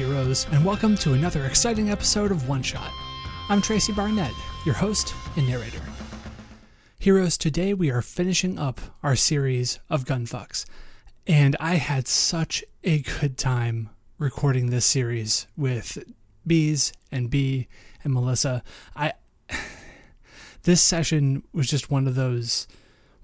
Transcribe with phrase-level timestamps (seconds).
[0.00, 2.90] heroes, and welcome to another exciting episode of One Shot.
[3.50, 4.32] I'm Tracy Barnett,
[4.64, 5.82] your host and narrator.
[6.98, 10.64] Heroes, today we are finishing up our series of gunfucks,
[11.26, 16.02] and I had such a good time recording this series with
[16.46, 17.68] Bees and B
[18.02, 18.62] and Melissa.
[18.96, 19.12] I
[20.62, 22.66] this session was just one of those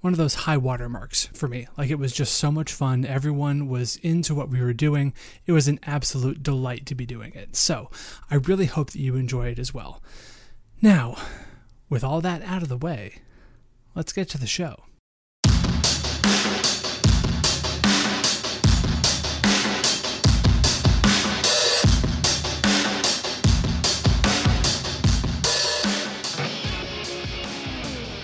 [0.01, 1.67] one of those high water marks for me.
[1.77, 3.05] Like it was just so much fun.
[3.05, 5.13] Everyone was into what we were doing.
[5.45, 7.55] It was an absolute delight to be doing it.
[7.55, 7.89] So
[8.29, 10.01] I really hope that you enjoy it as well.
[10.81, 11.17] Now,
[11.89, 13.21] with all that out of the way,
[13.95, 14.83] let's get to the show.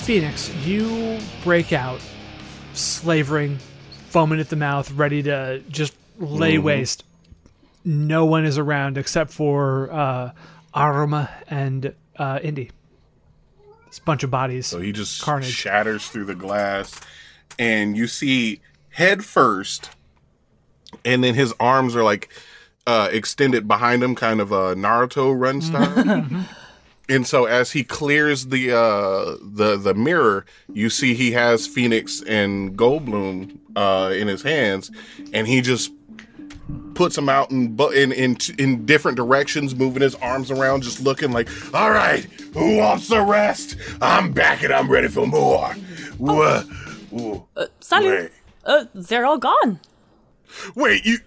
[0.04, 2.02] Phoenix, you break out,
[2.74, 3.58] slavering,
[4.10, 7.06] foaming at the mouth, ready to just lay waste.
[7.86, 10.32] No one is around except for uh,
[10.74, 12.72] Arma and uh, Indy.
[13.88, 14.68] It's a bunch of bodies.
[14.68, 15.50] So he just Carnage.
[15.50, 17.00] shatters through the glass,
[17.58, 19.90] and you see head first,
[21.06, 22.28] and then his arms are like
[22.86, 26.46] uh, extended behind him, kind of a Naruto run style.
[27.10, 32.22] and so as he clears the uh, the the mirror, you see he has Phoenix
[32.24, 34.92] and Goldblum uh, in his hands,
[35.34, 35.92] and he just
[36.94, 41.32] puts them out in, in in in different directions, moving his arms around, just looking
[41.32, 42.24] like, "All right,
[42.54, 43.76] who wants the rest?
[44.02, 45.76] I'm back and I'm ready for more."
[47.80, 48.22] Salut.
[48.22, 48.32] Wait.
[48.66, 49.80] Uh, they're all gone.
[50.76, 51.18] Wait, you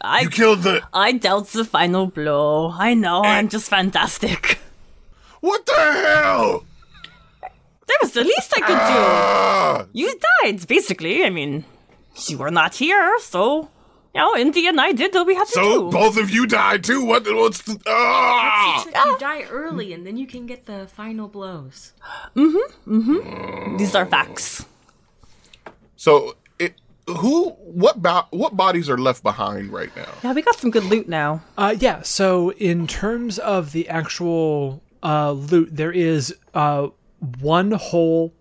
[0.00, 2.72] I you killed the I dealt the final blow.
[2.72, 4.58] I know, I'm just fantastic.
[5.42, 6.64] what the hell?
[7.88, 9.02] That was the least I could do.
[9.04, 9.86] Ah!
[9.92, 11.24] You died, basically.
[11.24, 11.64] I mean,
[12.26, 13.68] you were not here, so
[14.14, 15.90] you know, Indy and I did what we had to So do.
[15.90, 17.04] both of you died too.
[17.04, 17.24] What?
[17.26, 17.76] What's the?
[17.86, 18.84] Ah!
[19.04, 21.92] You die early, and then you can get the final blows.
[22.36, 22.94] Mm-hmm.
[22.96, 23.76] Mm-hmm.
[23.78, 24.64] These are facts.
[25.96, 26.74] So it.
[27.08, 27.50] Who?
[27.58, 28.00] What?
[28.00, 30.12] Bo- what bodies are left behind right now?
[30.22, 31.42] Yeah, we got some good loot now.
[31.58, 36.88] Uh, yeah, so in terms of the actual uh, loot, there is uh,
[37.40, 38.32] one whole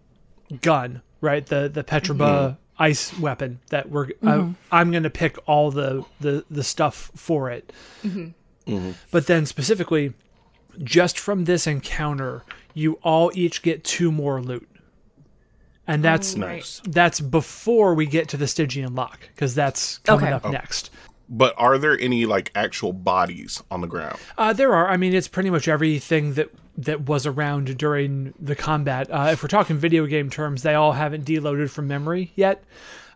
[0.62, 1.46] gun, right?
[1.46, 4.10] The the Petroba ice weapon that we're.
[4.26, 7.72] Uh, I'm going to pick all the, the the stuff for it.
[9.12, 10.14] But then specifically,
[10.84, 14.70] just from this encounter, you all each get two more loot,
[15.86, 16.82] and that's Nice.
[16.86, 20.34] that's before we get to the Stygian lock because that's coming Okay.
[20.34, 20.90] up next.
[21.34, 24.20] But are there any like actual bodies on the ground?
[24.38, 24.90] Uh, there are.
[24.90, 29.10] I mean, it's pretty much everything that that was around during the combat.
[29.10, 32.64] Uh, if we're talking video game terms, they all haven't deloaded from memory yet.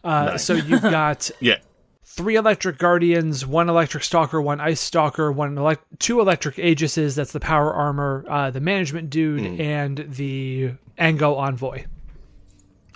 [0.03, 1.57] Uh, So you've got Yeah.
[2.05, 7.15] three electric guardians, one electric stalker, one ice stalker, one elect- two electric aegises.
[7.15, 11.85] That's the power armor, uh, the management dude, and the Ango envoy.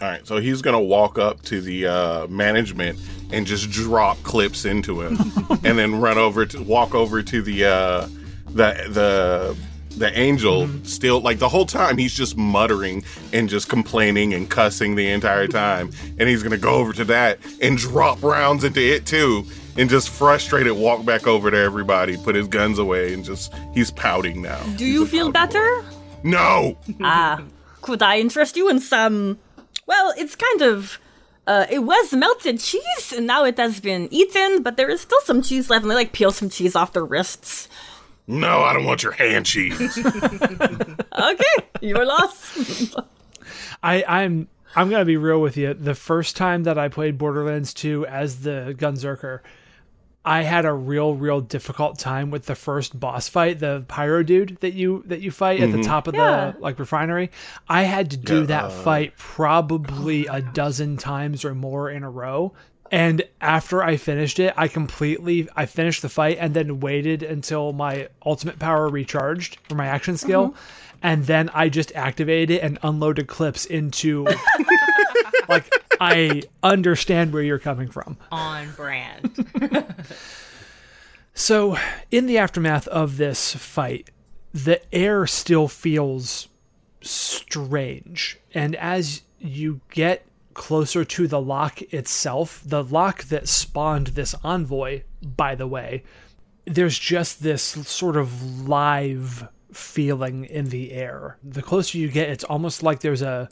[0.01, 2.99] All right, so he's gonna walk up to the uh, management
[3.31, 5.17] and just drop clips into him,
[5.65, 8.07] and then run over to walk over to the uh,
[8.45, 9.57] the the
[9.97, 10.69] the angel.
[10.83, 15.47] Still, like the whole time, he's just muttering and just complaining and cussing the entire
[15.65, 15.91] time.
[16.17, 19.43] And he's gonna go over to that and drop rounds into it too,
[19.77, 23.91] and just frustrated walk back over to everybody, put his guns away, and just he's
[23.91, 24.63] pouting now.
[24.77, 25.83] Do you feel better?
[26.23, 26.77] No.
[27.01, 27.43] Ah,
[27.81, 29.39] could I interest you in some?
[29.89, 30.99] Well, it's kind of.
[31.47, 35.19] Uh, it was melted cheese, and now it has been eaten, but there is still
[35.21, 37.67] some cheese left, and they like peel some cheese off their wrists.
[38.27, 39.97] No, I don't want your hand cheese.
[41.19, 42.95] Okay, your loss.
[43.83, 45.73] I, I'm I'm gonna be real with you.
[45.73, 49.39] The first time that I played Borderlands 2 as the Gunzerker,
[50.25, 54.57] I had a real, real difficult time with the first boss fight, the pyro dude
[54.61, 56.51] that you that you fight at the top of Yeah.
[56.51, 57.31] the like refinery.
[57.67, 62.03] I had to do Yeah, that uh, fight probably a dozen times or more in
[62.03, 62.53] a row.
[62.91, 67.71] And after I finished it, I completely I finished the fight and then waited until
[67.71, 70.53] my ultimate power recharged for my action skill.
[71.01, 74.27] And then I just activated it and unloaded clips into
[75.47, 78.17] like I understand where you're coming from.
[78.31, 79.45] On brand.
[81.39, 81.77] So,
[82.11, 84.09] in the aftermath of this fight,
[84.53, 86.49] the air still feels
[86.99, 88.37] strange.
[88.53, 95.03] And as you get closer to the lock itself, the lock that spawned this envoy,
[95.23, 96.03] by the way,
[96.65, 101.37] there's just this sort of live feeling in the air.
[101.41, 103.47] The closer you get, it's almost like there's a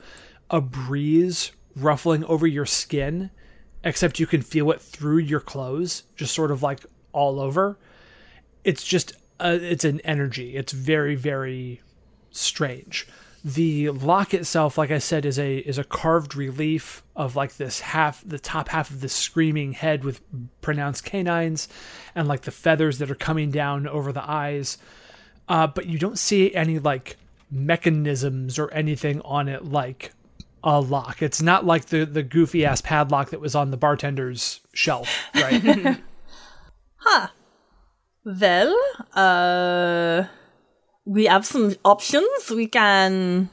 [0.49, 1.51] a breeze
[1.81, 3.29] ruffling over your skin,
[3.83, 7.77] except you can feel it through your clothes, just sort of like all over.
[8.63, 10.56] it's just uh, it's an energy.
[10.56, 11.81] It's very very
[12.31, 13.07] strange.
[13.45, 17.80] The lock itself, like I said, is a is a carved relief of like this
[17.80, 20.21] half the top half of the screaming head with
[20.62, 21.69] pronounced canines
[22.13, 24.77] and like the feathers that are coming down over the eyes.
[25.47, 27.15] Uh, but you don't see any like
[27.50, 30.12] mechanisms or anything on it like
[30.63, 31.21] a lock.
[31.21, 35.98] It's not like the the goofy ass padlock that was on the bartender's shelf, right?
[37.00, 37.27] Huh.
[38.25, 38.75] Well,
[39.13, 40.24] uh,
[41.06, 42.50] we have some options.
[42.50, 43.50] We can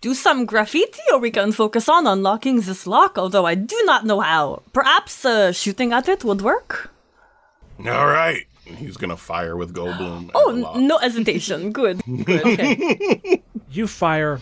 [0.00, 3.18] do some graffiti, or we can focus on unlocking this lock.
[3.18, 4.62] Although I do not know how.
[4.72, 6.92] Perhaps uh, shooting at it would work.
[7.80, 8.46] All right.
[8.64, 10.30] He's gonna fire with Goldblum.
[10.34, 10.76] Oh, and the lock.
[10.76, 11.72] n- no hesitation.
[11.72, 12.00] Good.
[12.24, 12.42] Good.
[12.46, 13.42] Okay.
[13.70, 14.38] you fire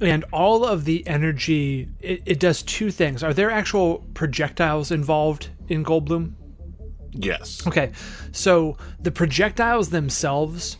[0.00, 3.22] and all of the energy it, it does two things.
[3.22, 6.32] Are there actual projectiles involved in goldblum?
[7.12, 7.66] Yes.
[7.66, 7.92] okay
[8.32, 10.76] so the projectiles themselves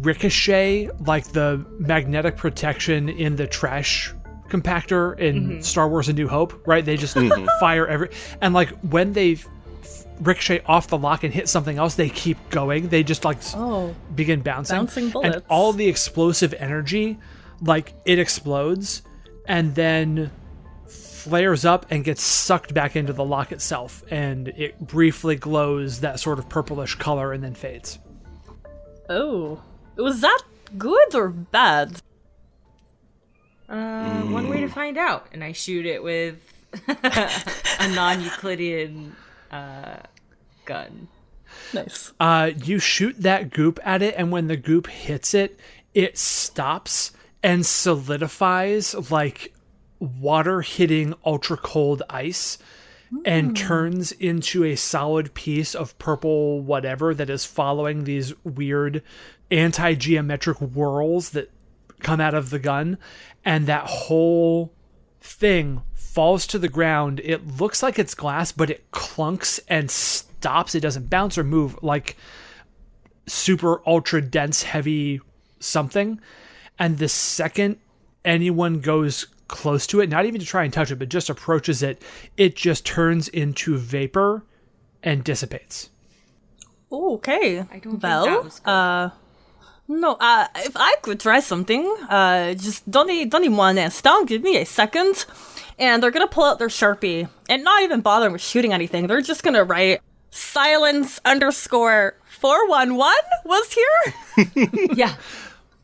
[0.00, 4.12] ricochet like the magnetic protection in the trash
[4.48, 5.60] compactor in mm-hmm.
[5.60, 6.84] star wars a new hope right?
[6.84, 7.46] They just mm-hmm.
[7.60, 8.10] fire every
[8.40, 9.38] and like when they
[10.20, 12.88] ricochet off the lock and hit something else they keep going.
[12.88, 13.94] They just like Oh.
[14.14, 15.46] begin bouncing, Bouncing and bullets.
[15.48, 17.18] all the explosive energy
[17.62, 19.02] like it explodes
[19.46, 20.30] and then
[20.86, 26.18] flares up and gets sucked back into the lock itself and it briefly glows that
[26.18, 27.98] sort of purplish color and then fades
[29.08, 29.60] Oh,
[29.96, 30.40] was that
[30.78, 32.00] good or bad?
[33.68, 36.36] Uh, One way to find out, and I shoot it with
[36.88, 39.14] a non-Euclidean
[39.50, 39.96] uh,
[40.64, 41.08] gun.
[41.74, 42.12] Nice.
[42.18, 45.58] uh, you shoot that goop at it and when the goop hits it
[45.94, 47.12] it stops
[47.42, 49.52] and solidifies like
[49.98, 52.58] water hitting ultra cold ice
[53.24, 53.54] and hmm.
[53.54, 59.02] turns into a solid piece of purple whatever that is following these weird
[59.50, 61.50] anti-geometric whirls that
[62.00, 62.98] come out of the gun.
[63.44, 64.72] And that whole
[65.20, 67.20] thing falls to the ground.
[67.22, 70.74] It looks like it's glass but it clunks and stops.
[70.74, 72.16] It doesn't bounce or move like
[73.26, 75.20] super ultra dense heavy
[75.60, 76.20] something
[76.78, 77.78] and the second
[78.24, 81.82] anyone goes close to it not even to try and touch it but just approaches
[81.82, 82.00] it
[82.36, 84.44] it just turns into vapor
[85.02, 85.90] and dissipates
[86.92, 87.60] Okay.
[87.60, 89.10] I don't think well, that was uh,
[89.88, 90.14] no.
[90.20, 94.28] Uh, if I could try something, uh, just donne donne one instant.
[94.28, 95.24] Give me a second,
[95.78, 99.06] and they're gonna pull out their sharpie and not even bother with shooting anything.
[99.06, 103.14] They're just gonna write silence underscore four one one
[103.44, 104.14] was here.
[104.94, 105.14] Yeah,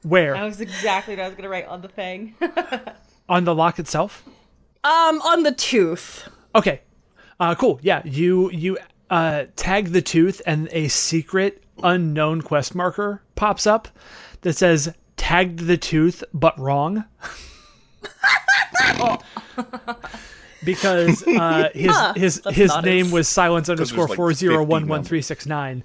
[0.09, 2.35] where that was exactly what I was gonna write on the thing.
[3.29, 4.25] on the lock itself
[4.85, 6.29] um, on the tooth.
[6.55, 6.81] Okay.
[7.41, 7.79] Uh, cool.
[7.83, 8.79] Yeah, you you
[9.11, 13.89] uh, tag the tooth, and a secret unknown quest marker pops up
[14.41, 17.05] that says "tagged the tooth, but wrong."
[20.65, 25.23] because uh, his his his name his- was silence underscore four zero one one three
[25.23, 25.85] six nine.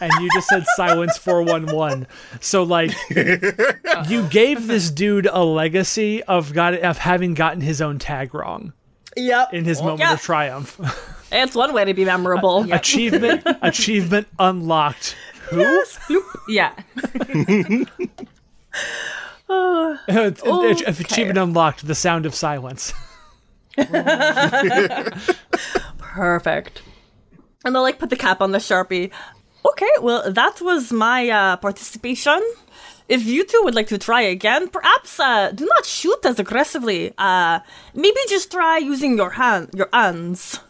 [0.00, 2.06] And you just said silence 411.
[2.40, 2.92] So, like,
[4.08, 8.72] you gave this dude a legacy of got of having gotten his own tag wrong
[9.16, 9.52] Yep.
[9.52, 10.12] in his moment yeah.
[10.14, 10.80] of triumph.
[11.32, 12.72] It's one way to be memorable.
[12.72, 15.16] achievement achievement unlocked
[15.50, 15.84] who
[16.48, 16.72] yeah,
[19.48, 22.92] It's- it's achievement unlocked the sound of silence
[25.98, 26.82] Perfect.
[27.64, 29.10] And they'll like put the cap on the sharpie.
[29.64, 32.40] Okay, well that was my uh, participation.
[33.08, 37.12] If you two would like to try again, perhaps uh, do not shoot as aggressively.
[37.18, 37.58] Uh,
[37.92, 40.60] maybe just try using your hand, your hands.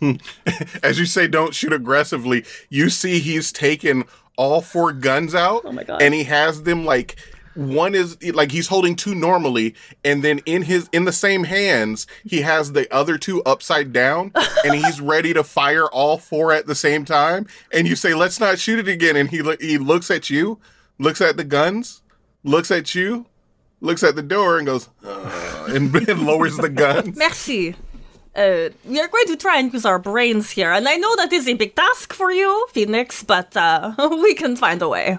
[0.82, 2.44] As you say, don't shoot aggressively.
[2.68, 4.04] You see, he's taken
[4.36, 5.62] all four guns out.
[5.64, 6.00] Oh my God.
[6.00, 7.16] And he has them like
[7.54, 12.06] one is like he's holding two normally, and then in his in the same hands
[12.24, 14.32] he has the other two upside down,
[14.64, 17.46] and he's ready to fire all four at the same time.
[17.72, 20.58] And you say, "Let's not shoot it again." And he lo- he looks at you,
[20.98, 22.02] looks at the guns,
[22.42, 23.26] looks at you,
[23.80, 27.16] looks at the door, and goes, "Uh," and, and lowers the guns.
[27.16, 27.74] Merci.
[28.36, 31.32] Uh, we are going to try and use our brains here, and I know that
[31.32, 35.18] is a big task for you, Phoenix, but uh, we can find a way.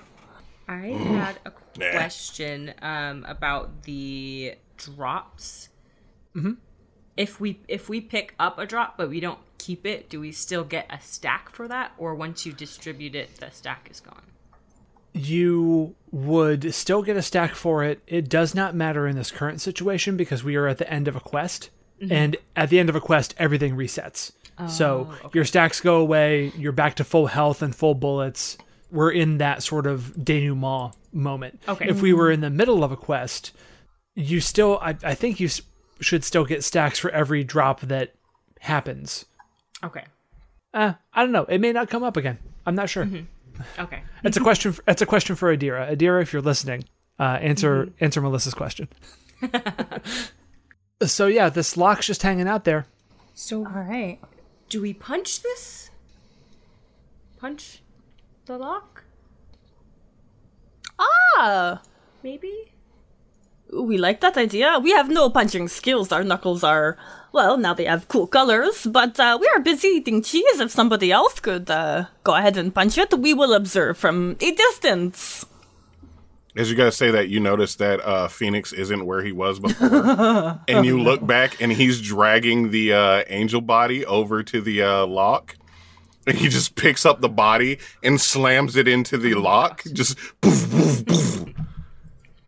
[0.67, 1.91] I had a Nah.
[1.91, 5.69] question um, about the drops.
[6.35, 6.53] Mm-hmm.
[7.17, 10.31] If we if we pick up a drop but we don't keep it, do we
[10.31, 14.23] still get a stack for that, or once you distribute it, the stack is gone?
[15.15, 19.61] you would still get a stack for it it does not matter in this current
[19.61, 21.69] situation because we are at the end of a quest
[22.09, 24.33] and at the end of a quest everything resets
[24.67, 28.57] so your stacks go away you're back to full health and full bullets
[28.95, 31.61] we're in that sort of denouement moment.
[31.67, 31.87] Okay.
[31.87, 33.51] If we were in the middle of a quest,
[34.15, 35.49] you still, I, I think you
[35.99, 38.15] should still get stacks for every drop that
[38.61, 39.25] happens.
[39.83, 40.05] Okay.
[40.73, 41.43] Uh, I don't know.
[41.43, 42.39] It may not come up again.
[42.65, 43.07] I'm not sure.
[43.77, 44.01] Okay.
[44.23, 44.73] It's a question.
[44.73, 45.95] For, it's a question for Adira.
[45.95, 46.83] Adira, if you're listening,
[47.19, 48.89] uh, answer answer Melissa's question.
[51.03, 52.87] so yeah, this lock's just hanging out there.
[53.33, 54.19] So All right.
[54.67, 55.89] do we punch this?
[57.37, 57.81] Punch
[58.45, 59.03] the lock?
[60.99, 61.81] Ah,
[62.23, 62.71] Maybe?
[63.73, 64.79] we like that idea.
[64.81, 66.11] We have no punching skills.
[66.11, 66.97] Our knuckles are,
[67.33, 70.59] well, now they have cool colors, but uh, we are busy eating cheese.
[70.59, 74.51] If somebody else could uh, go ahead and punch it, we will observe from a
[74.51, 75.45] distance.
[76.55, 80.61] As you guys say that, you notice that uh, Phoenix isn't where he was before,
[80.69, 85.05] and you look back, and he's dragging the uh, angel body over to the uh,
[85.05, 85.57] lock,
[86.27, 89.83] and he just picks up the body and slams it into the lock.
[89.93, 91.45] Just poof, poof, poof.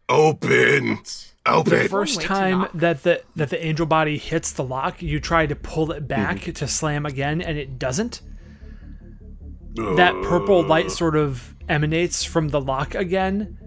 [0.10, 1.00] open,
[1.46, 1.88] open.
[1.88, 5.92] First time that the that the angel body hits the lock, you try to pull
[5.92, 6.52] it back Mm-hmm.
[6.54, 8.22] to slam again, and it doesn't.
[9.76, 13.58] That purple light sort of emanates from the lock again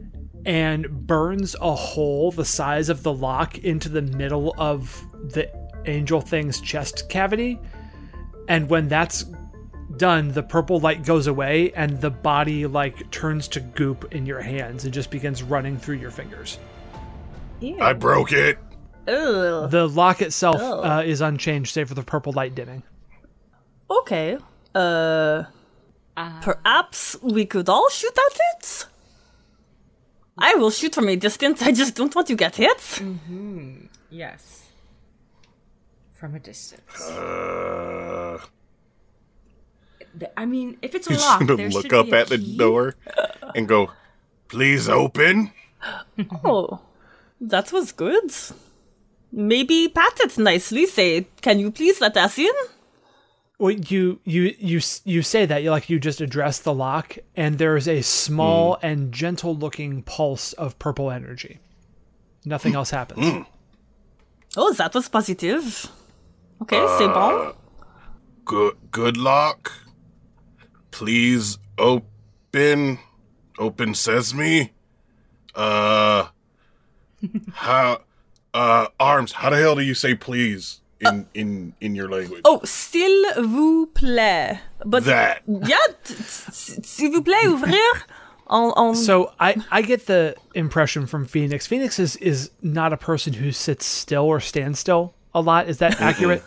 [0.45, 5.49] and burns a hole the size of the lock into the middle of the
[5.87, 7.61] angel thing's chest cavity.
[8.49, 9.25] And when that's
[10.01, 14.41] done, the purple light goes away and the body like turns to goop in your
[14.41, 16.59] hands and just begins running through your fingers.
[17.81, 18.59] I broke it.
[19.07, 19.71] Ugh.
[19.71, 22.83] The lock itself uh, is unchanged, save for the purple light dimming.
[23.91, 24.39] Okay.
[24.75, 25.45] Uh,
[26.17, 28.87] perhaps we could all shoot at it?
[30.39, 31.61] I will shoot from a distance.
[31.61, 33.03] I just don't want to get hit.
[34.11, 34.65] Yes.
[36.15, 37.01] From a distance.
[37.03, 38.39] Uh,
[40.19, 42.39] Th- I mean, if it's a he's lock, gonna look up be a at the
[42.39, 42.95] door
[43.55, 43.91] and go,
[44.49, 45.53] "Please open."
[46.45, 46.81] Oh,
[47.41, 48.31] that was good.
[49.33, 50.87] Maybe pat it nicely.
[50.87, 52.53] Say, can you please let us in?
[53.59, 57.59] Well, you you you you say that you like you just address the lock, and
[57.59, 58.87] there's a small hmm.
[58.87, 61.61] and gentle-looking pulse of purple energy.
[62.45, 63.27] Nothing else happens.
[63.27, 63.43] Hmm.
[64.57, 65.87] Oh, that was positive.
[66.63, 67.49] Okay, c'est bon.
[67.49, 67.53] Uh,
[68.45, 69.73] good, good luck.
[70.91, 72.99] Please open,
[73.59, 74.73] open sesame.
[75.55, 76.29] Uh,
[77.53, 78.01] how,
[78.55, 79.33] uh, arms.
[79.33, 82.43] How the hell do you say please in in in your language?
[82.45, 84.61] Oh, s'il vous plaît.
[84.85, 85.43] But That.
[85.47, 86.23] yeah, t- t-
[86.83, 88.03] s'il vous plaît, ouvrir.
[88.47, 88.95] On, on...
[88.97, 91.67] So I I get the impression from Phoenix.
[91.67, 95.69] Phoenix is is not a person who sits still or stands still a lot.
[95.69, 96.43] Is that accurate?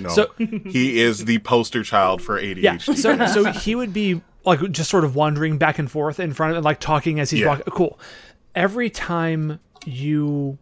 [0.00, 2.62] No, So- he is the poster child for ADHD.
[2.62, 2.78] Yeah.
[2.78, 6.52] So so he would be like just sort of wandering back and forth in front
[6.52, 7.48] of it, like talking as he's Yeah.
[7.48, 7.64] walking.
[7.72, 7.98] Cool.
[8.54, 10.58] Every time you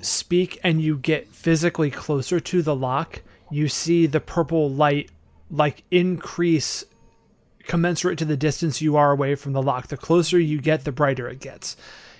[0.00, 5.10] speak and you get physically closer to the lock, you see the purple light
[5.50, 6.84] like increase
[7.66, 9.88] commensurate to the distance you are away from the lock.
[9.88, 11.76] The closer you get, the brighter it gets.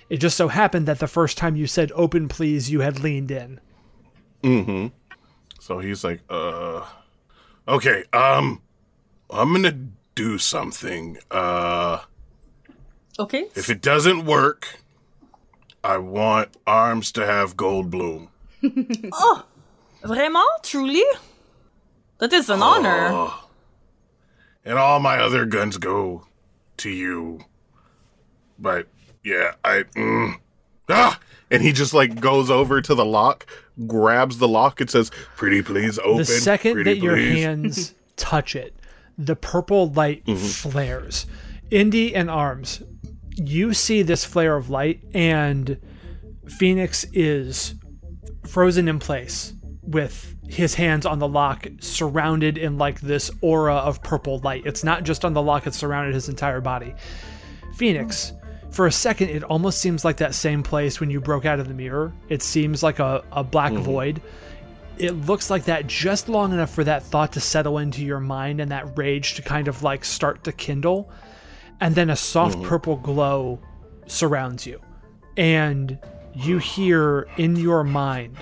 [0.09, 3.31] It just so happened that the first time you said open please, you had leaned
[3.31, 3.59] in.
[4.43, 4.87] Mm-hmm.
[5.65, 6.85] So he's like, uh,
[7.67, 8.61] okay, um,
[9.31, 9.75] I'm gonna
[10.13, 11.17] do something.
[11.31, 12.01] Uh,
[13.17, 13.47] okay.
[13.55, 14.77] if it doesn't work,
[15.83, 18.27] I want arms to have Goldblum.
[19.11, 19.43] Oh,
[20.03, 20.45] vraiment?
[20.61, 21.03] Truly?
[22.19, 23.31] That is an honor.
[24.63, 26.27] and all my other guns go
[26.77, 27.39] to you.
[28.59, 28.85] But
[29.23, 30.35] yeah, I mm,
[30.89, 31.19] ah,
[31.55, 33.45] and he just like goes over to the lock,
[33.87, 38.75] grabs the lock, and says, "Pretty please open." the second that your hands touch it,
[39.17, 40.69] the purple light mm-hmm.
[40.69, 41.25] flares.
[41.71, 42.83] Indy and Arms,
[43.35, 45.79] you see this flare of light, and
[46.47, 47.75] Phoenix is
[48.45, 54.03] frozen in place with his hands on the lock, surrounded in like this aura of
[54.03, 54.65] purple light.
[54.65, 56.93] It's not just on the lock, it's surrounded his entire body.
[57.75, 58.33] Phoenix,
[58.75, 61.69] for a second, it almost seems like that same place when you broke out of
[61.69, 62.11] the mirror.
[62.27, 63.83] It seems like a, a black mm-hmm.
[63.83, 64.21] void.
[64.97, 68.59] It looks like that just long enough for that thought to settle into your mind
[68.59, 71.09] and that rage to kind of like start to kindle.
[71.79, 72.67] And then a soft mm-hmm.
[72.67, 73.61] purple glow
[74.07, 74.81] surrounds you.
[75.37, 75.97] And
[76.33, 78.35] you hear in your mind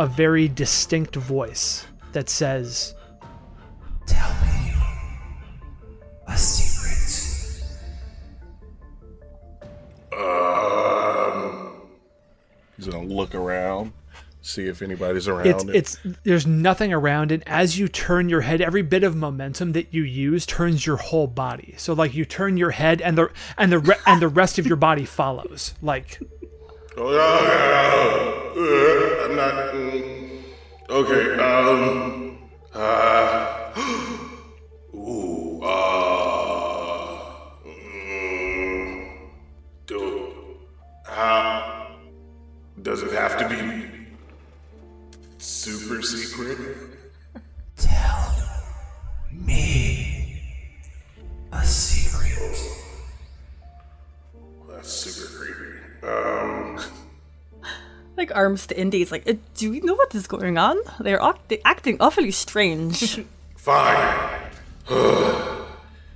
[0.00, 2.96] a very distinct voice that says,
[4.08, 4.72] Tell me
[6.26, 6.73] a secret.
[12.76, 13.92] He's gonna look around,
[14.42, 15.46] See if anybody's around.
[15.46, 15.74] It's it.
[15.74, 19.94] it's there's nothing around and as you turn your head every bit of momentum that
[19.94, 21.74] you use turns your whole body.
[21.78, 24.66] So like you turn your head and the and the re- and the rest of
[24.66, 25.72] your body follows.
[25.80, 26.20] Like
[26.96, 27.40] Oh, yeah,
[28.54, 29.74] yeah, uh, I'm not.
[29.74, 30.42] mm,
[30.90, 31.42] okay.
[31.42, 32.23] Um.
[58.54, 59.02] Arms to Indy.
[59.02, 60.76] It's like, uh, do we know what is going on?
[61.00, 63.20] They're act- acting awfully strange.
[63.56, 64.50] Fine.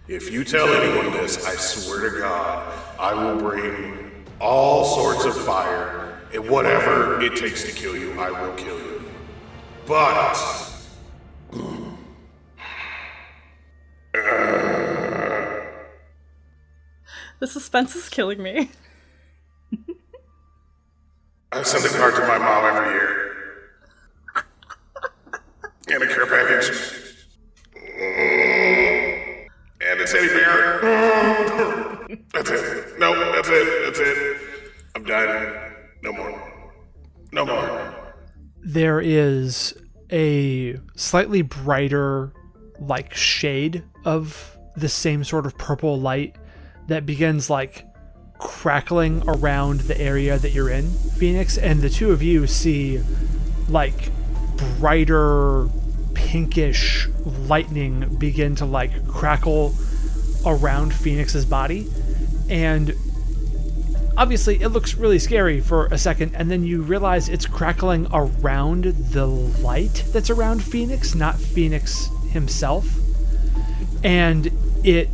[0.09, 5.37] if you tell anyone this, I swear to God, I will bring all sorts of
[5.45, 9.03] fire and whatever it takes to kill you, I will kill you.
[9.85, 10.37] But
[17.41, 18.71] the suspense is killing me.
[21.53, 23.15] I send a card to my mom every year.
[25.91, 26.71] And a care package.
[29.81, 30.81] And a teddy bear.
[32.35, 32.99] That's it.
[32.99, 33.85] No, that's it.
[33.87, 34.37] That's it.
[34.95, 35.73] I'm done.
[36.03, 36.75] No more.
[37.33, 38.15] No more.
[38.63, 39.75] there is
[40.11, 42.33] a slightly brighter
[42.81, 46.37] like shade of the same sort of purple light
[46.87, 47.85] that begins like
[48.39, 50.91] crackling around the area that you're in.
[50.91, 53.03] Phoenix and the two of you see
[53.69, 54.11] like
[54.79, 55.69] brighter
[56.15, 59.75] pinkish lightning begin to like crackle
[60.47, 61.89] around phoenix's body.
[62.49, 62.95] And
[64.17, 68.85] obviously it looks really scary for a second and then you realize it's crackling around
[68.85, 72.89] the light that's around phoenix not phoenix himself.
[74.05, 74.51] And
[74.85, 75.09] it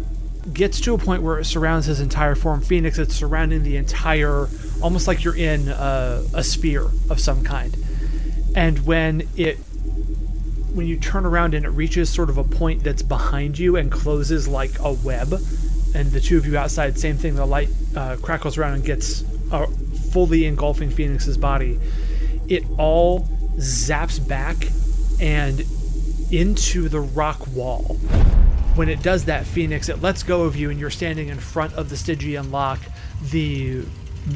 [0.53, 2.61] gets to a point where it surrounds his entire form.
[2.61, 4.49] Phoenix it's surrounding the entire
[4.83, 7.77] almost like you're in a, a sphere of some kind.
[8.55, 9.59] And when it
[10.75, 13.93] when you turn around and it reaches sort of a point that's behind you and
[13.93, 15.33] closes like a web
[15.95, 19.23] and the two of you outside same thing the light uh, crackles around and gets
[19.53, 19.67] uh,
[20.11, 21.79] fully engulfing phoenix's body
[22.49, 23.21] it all
[23.59, 24.57] zaps back
[25.21, 25.65] and
[26.33, 27.97] into the rock wall
[28.75, 31.73] when it does that phoenix it lets go of you and you're standing in front
[31.75, 32.81] of the stygian lock.
[33.31, 33.85] The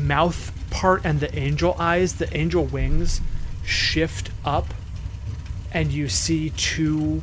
[0.01, 3.21] mouth part and the angel eyes the angel wings
[3.65, 4.67] shift up
[5.73, 7.23] and you see two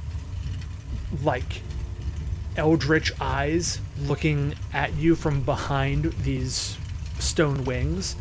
[1.23, 1.61] like
[2.57, 6.77] eldritch eyes looking at you from behind these
[7.19, 8.15] stone wings.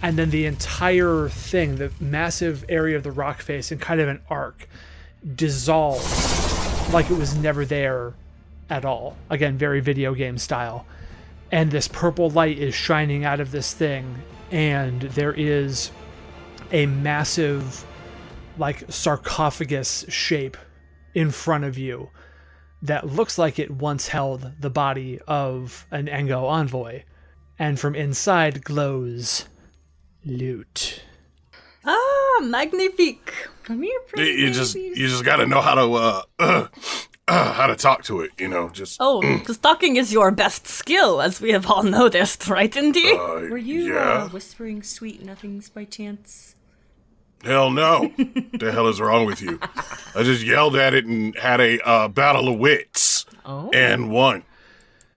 [0.00, 4.08] And then the entire thing the massive area of the rock face in kind of
[4.08, 4.68] an arc
[5.34, 6.51] dissolves
[6.92, 8.14] like it was never there
[8.70, 10.86] at all again very video game style
[11.50, 15.90] and this purple light is shining out of this thing and there is
[16.70, 17.84] a massive
[18.58, 20.56] like sarcophagus shape
[21.14, 22.10] in front of you
[22.82, 27.04] that looks like it once held the body of an Engo envoy.
[27.58, 29.46] And from inside glows
[30.24, 31.02] loot.
[31.84, 33.48] ah, magnifique.
[33.64, 36.66] Come here, You, pretty you just you just got to know how to uh, uh,
[37.28, 38.30] uh, how to talk to it.
[38.38, 39.38] You know, just Oh, Mm.
[39.38, 43.12] because talking is your best skill, as we have all noticed, right, Indy?
[43.12, 44.24] uh, Were you yeah.
[44.24, 46.54] uh, whispering sweet nothings by chance?
[47.44, 48.12] Hell no.
[48.58, 49.58] the hell is wrong with you?
[50.14, 53.70] I just yelled at it and had a uh, battle of wits Oh.
[53.72, 54.44] and won.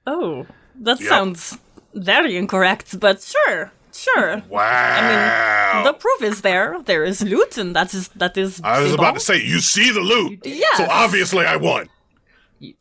[0.07, 0.47] oh,
[0.81, 1.09] that Yep.
[1.09, 1.57] sounds
[1.93, 4.43] very incorrect, but sure, sure.
[4.49, 4.61] Wow.
[4.61, 6.81] I mean, the proof is there.
[6.83, 8.61] There is loot, and that is that is.
[8.63, 10.39] I was about to say, you see the loot.
[10.45, 10.77] Yes.
[10.77, 11.87] So obviously I won.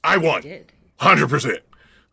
[0.03, 0.43] I won.
[0.43, 0.73] Did.
[1.01, 1.59] 100%.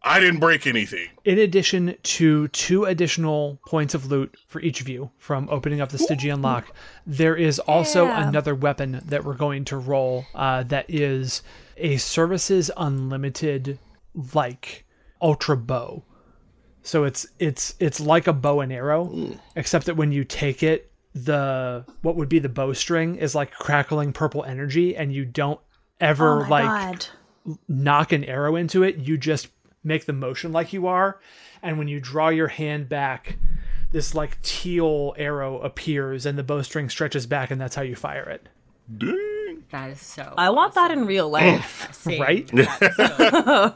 [0.03, 1.09] I didn't break anything.
[1.25, 5.89] In addition to two additional points of loot for each of you from opening up
[5.89, 6.73] the Stygian lock,
[7.05, 8.27] there is also Yeah.
[8.27, 11.43] another weapon that we're going to roll uh, that is
[11.77, 13.77] a Services Unlimited
[14.33, 14.85] like
[15.21, 16.03] ultra bow.
[16.83, 19.33] So it's it's it's like a bow and arrow, hmm.
[19.55, 24.13] except that when you take it, the what would be the bowstring is like crackling
[24.13, 25.59] purple energy, and you don't
[25.99, 27.05] ever Oh like God.
[27.67, 29.49] nock an arrow into it, you just
[29.83, 31.19] make the motion like you are.
[31.61, 33.37] And when you draw your hand back,
[33.91, 38.27] this like teal arrow appears and the bowstring stretches back, and that's how you fire
[38.29, 38.47] it.
[38.97, 39.63] Dang.
[39.71, 40.33] That is so.
[40.37, 41.89] I want that in real life.
[41.93, 42.21] Same.
[42.21, 42.49] Right?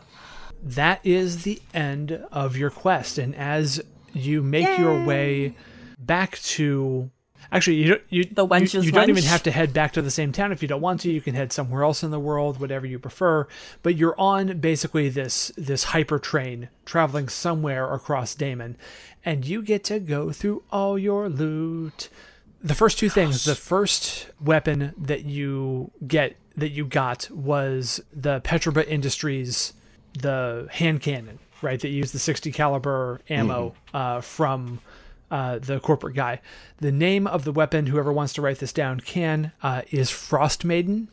[0.66, 3.20] That is the end of your quest.
[3.20, 3.82] And as
[4.14, 5.56] you make your way
[6.00, 7.12] back to
[7.52, 8.02] Actually, you don't.
[8.10, 10.52] You, The you, wench's you don't even have to head back to the same town
[10.52, 11.12] if you don't want to.
[11.12, 13.48] You can head somewhere else in the world, whatever you prefer.
[13.84, 18.78] But you're on basically this this hyper train traveling somewhere across Damon,
[19.24, 22.10] and you get to go through all your loot.
[22.64, 23.46] The first two things.
[23.46, 29.74] The first weapon that you get that you got was the Petrobra Industries
[30.20, 31.80] the hand cannon, right?
[31.80, 34.80] That used the 60 caliber ammo uh, from
[35.32, 36.42] uh, the corporate guy.
[36.78, 40.64] The name of the weapon, whoever wants to write this down can, uh, is Frost
[40.66, 41.08] Maiden.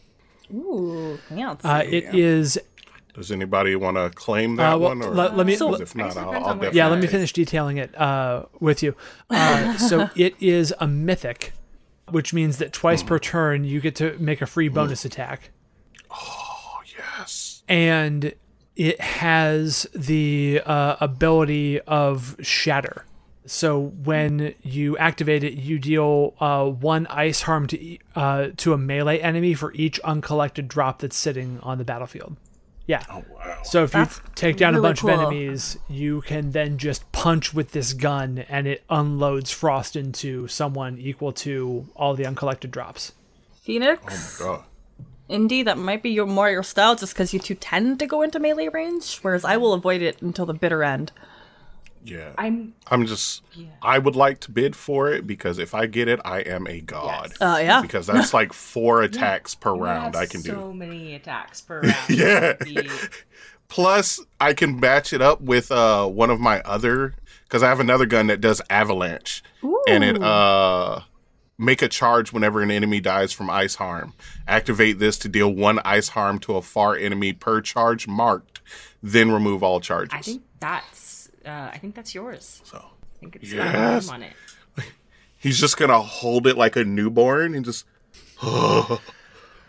[0.52, 1.66] Ooh, fancy.
[1.66, 2.58] Uh, it is.
[3.14, 5.02] Does anybody want to claim that Uh, well, one?
[5.02, 6.76] Or let- let me- because let- if not, I guess it I'll, I'll definitely.
[6.78, 8.94] Yeah, let me finish detailing it uh, with you.
[9.30, 11.52] Uh, so it is a mythic,
[12.10, 15.50] which means that twice per turn you get to make a free bonus attack.
[16.10, 17.62] Oh yes.
[17.68, 18.34] and
[18.76, 23.04] it has the uh, ability of shatter.
[23.44, 28.78] So when you activate it, you deal uh, one ice harm to uh, to a
[28.78, 32.36] melee enemy for each uncollected drop that's sitting on the battlefield.
[32.86, 33.02] Yeah.
[33.10, 33.62] Oh wow.
[33.64, 35.10] So if you take down a bunch cool.
[35.10, 40.46] of enemies, you can then just punch with this gun, and it unloads frost into
[40.48, 43.12] someone equal to all the uncollected drops.
[43.62, 44.64] Phoenix, Oh my God.
[45.32, 48.22] Indy, that might be your more your style, just because you two tend to go
[48.22, 51.12] into melee range, whereas I will avoid it until the bitter end.
[52.04, 52.32] Yeah.
[52.36, 53.42] I'm I'm just.
[53.80, 56.80] I would like to bid for it because if I get it, I am a
[56.80, 57.30] god.
[57.30, 57.40] Yes.
[57.40, 57.80] Uh, yeah.
[57.82, 60.56] Because that's like four attacks per round I can so do.
[60.58, 61.94] So many attacks per round.
[62.08, 62.54] Yeah.
[62.54, 63.10] The-
[63.68, 67.14] Plus, I can match it up with uh one of my other
[67.44, 69.42] because I have another gun that does avalanche,
[69.88, 71.00] and it uh
[71.62, 74.14] make a charge whenever an enemy dies from ice harm.
[74.46, 78.60] Activate this to deal one ice harm to a far enemy per charge marked,
[79.02, 80.12] then remove all charges.
[80.12, 82.60] I think that's uh, I think that's yours.
[82.64, 82.78] so.
[82.78, 84.08] I think it's got Yes.
[84.08, 84.32] on it.
[85.38, 87.84] He's just gonna hold it like a newborn and just
[88.42, 89.00] oh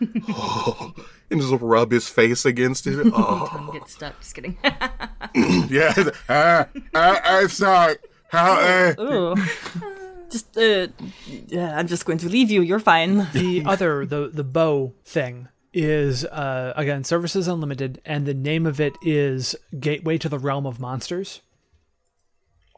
[1.30, 2.98] and just rub his face against it.
[3.14, 4.18] Oh, gets stuck.
[4.20, 4.56] Just kidding.
[5.68, 6.10] yeah.
[6.28, 8.04] Ah, ah, I saw it.
[8.28, 8.58] How?
[8.60, 8.94] eh.
[10.34, 10.38] Ooh.
[10.38, 10.88] just, uh,
[11.48, 12.60] yeah, I'm just going to leave you.
[12.62, 13.28] You're fine.
[13.32, 18.80] the other the the bow thing is uh again services unlimited and the name of
[18.80, 21.40] it is gateway to the realm of monsters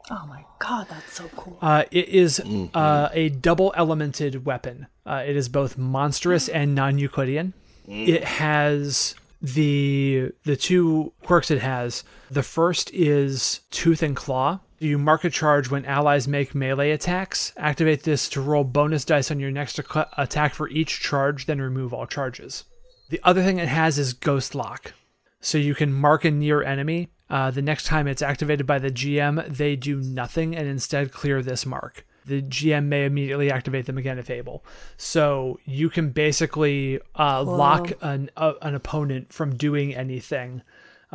[0.09, 1.57] Oh my god, that's so cool.
[1.61, 2.39] uh it is
[2.73, 7.53] uh a double elemented weapon uh it is both monstrous and non-euclidean
[7.87, 14.97] it has the the two quirks it has the first is tooth and claw you
[14.97, 17.53] mark a charge when allies make melee attacks?
[17.57, 21.61] Activate this to roll bonus dice on your next ac- attack for each charge then
[21.61, 22.65] remove all charges.
[23.09, 24.93] The other thing it has is ghost lock.
[25.39, 27.09] So you can mark a near enemy.
[27.29, 31.41] Uh, the next time it's activated by the gm they do nothing and instead clear
[31.41, 32.05] this mark.
[32.27, 34.65] The GM may immediately activate them again if able.
[34.97, 40.61] So you can basically uh, lock an uh, an opponent from doing anything,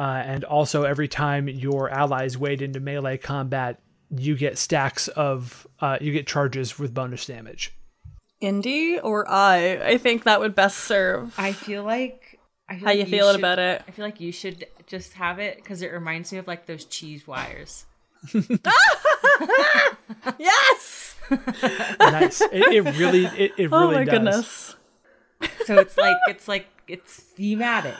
[0.02, 5.66] uh, and also every time your allies wade into melee combat, you get stacks of
[5.78, 7.72] uh, you get charges with bonus damage.
[8.40, 9.78] Indy or I?
[9.92, 11.32] I think that would best serve.
[11.38, 12.40] I feel like.
[12.68, 13.82] I feel How like you feeling should- about it?
[13.86, 16.84] I feel like you should just have it because it reminds me of like those
[16.84, 17.84] cheese wires.
[20.38, 21.16] Yes!
[22.00, 22.40] Nice.
[22.40, 24.12] it, it really it, it really oh my does.
[24.12, 24.76] goodness.
[25.66, 27.94] So it's like it's like it's thematic.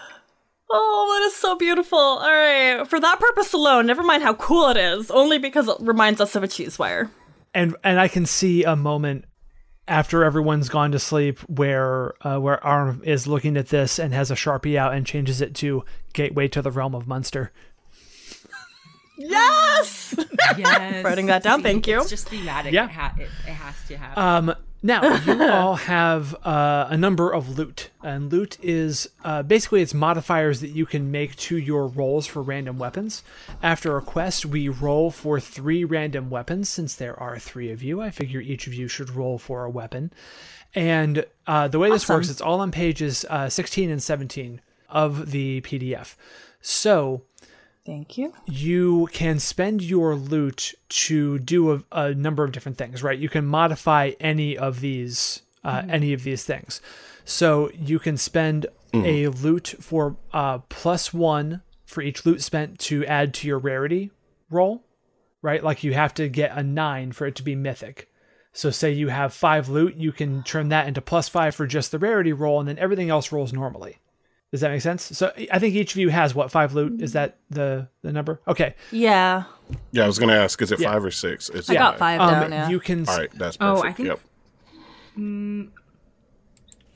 [0.74, 1.98] Oh, that is so beautiful.
[1.98, 2.86] All right.
[2.88, 6.34] For that purpose alone, never mind how cool it is, only because it reminds us
[6.34, 7.10] of a cheese wire.
[7.54, 9.26] and and I can see a moment
[9.88, 14.30] after everyone's gone to sleep where uh, where Arm is looking at this and has
[14.30, 17.52] a sharpie out and changes it to Gateway to the Realm of Munster.
[19.18, 20.14] Yes!
[20.56, 21.04] Yes.
[21.04, 22.00] Writing that down, thank you.
[22.00, 22.72] It's just thematic.
[22.72, 22.86] Yeah.
[22.86, 24.18] It, ha- it, it has to have.
[24.18, 29.82] Um, now you all have uh, a number of loot, and loot is uh, basically
[29.82, 33.22] it's modifiers that you can make to your rolls for random weapons.
[33.62, 36.68] After a quest, we roll for three random weapons.
[36.68, 39.70] Since there are three of you, I figure each of you should roll for a
[39.70, 40.12] weapon.
[40.74, 45.30] And uh, the way this works, it's all on pages uh, 16 and 17 of
[45.30, 46.16] the PDF.
[46.60, 47.22] So
[47.84, 48.32] Thank you.
[48.46, 53.18] you can spend your loot to do a, a number of different things, right?
[53.18, 56.80] You can modify any of these uh, any of these things.
[57.24, 63.06] So you can spend a loot for uh, plus one for each loot spent to
[63.06, 64.10] add to your rarity
[64.50, 64.84] roll,
[65.40, 65.62] right?
[65.62, 68.10] Like you have to get a nine for it to be mythic.
[68.52, 71.90] So say you have five loot, you can turn that into plus five for just
[71.90, 73.98] the rarity roll, and then everything else rolls normally.
[74.52, 75.16] Does that make sense?
[75.16, 77.00] So I think each of you has what five loot?
[77.00, 77.18] Is mm-hmm.
[77.18, 78.40] that the the number?
[78.46, 78.74] Okay.
[78.90, 79.44] Yeah.
[79.92, 80.92] Yeah, I was gonna ask, is it Yeah.
[80.92, 81.48] five or six?
[81.48, 82.68] It's I got five Um, down, yeah.
[82.68, 83.08] You can.
[83.08, 83.84] All right, that's perfect.
[83.84, 83.88] Oh.
[83.88, 84.20] I think- Yep.
[85.18, 85.68] Mm,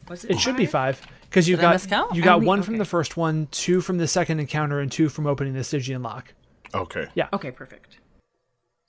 [0.09, 0.33] was it?
[0.33, 0.99] It should be five?
[0.99, 1.83] five because you got
[2.15, 5.09] you got Only- one from the first one, two from the second encounter, and two
[5.09, 6.35] from opening the Stygian lock.
[6.75, 7.09] Okay.
[7.15, 7.29] Yeah.
[7.33, 7.99] Okay, perfect.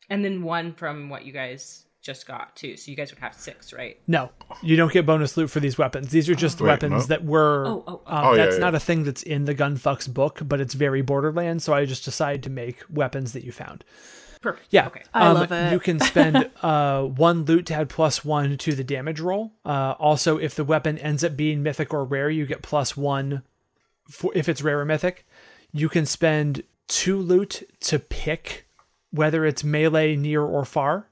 [0.09, 2.75] And then one from what you guys just got too.
[2.77, 3.99] So you guys would have six, right?
[4.07, 4.31] No,
[4.63, 6.09] you don't get bonus loot for these weapons.
[6.09, 7.15] These are just Wait, weapons no?
[7.15, 7.67] that were.
[7.67, 8.17] Oh, oh, oh.
[8.17, 8.61] um, Oh, yeah, that's yeah.
[8.61, 11.65] not a thing that's in the Gunfucks book, but it's very Borderlands.
[11.65, 13.83] So I just decided to make weapons that you found.
[14.41, 14.67] Perfect.
[14.69, 14.87] Yeah.
[14.87, 15.03] Okay.
[15.13, 15.73] I um, love it.
[15.73, 19.51] You can spend uh, one loot to add plus one to the damage roll.
[19.65, 23.43] Uh, also, if the weapon ends up being mythic or rare, you get plus one
[24.09, 25.25] for if it's rare or mythic.
[25.73, 28.63] You can spend two loot to pick
[29.11, 31.07] whether it's melee, near, or far.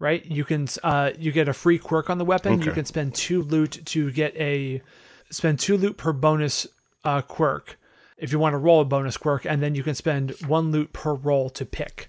[0.00, 0.24] Right?
[0.24, 2.62] You can uh, you get a free quirk on the weapon.
[2.62, 4.80] You can spend two loot to get a
[5.30, 6.66] spend two loot per bonus
[7.04, 7.78] uh, quirk
[8.16, 10.92] if you want to roll a bonus quirk, and then you can spend one loot
[10.94, 12.08] per roll to pick.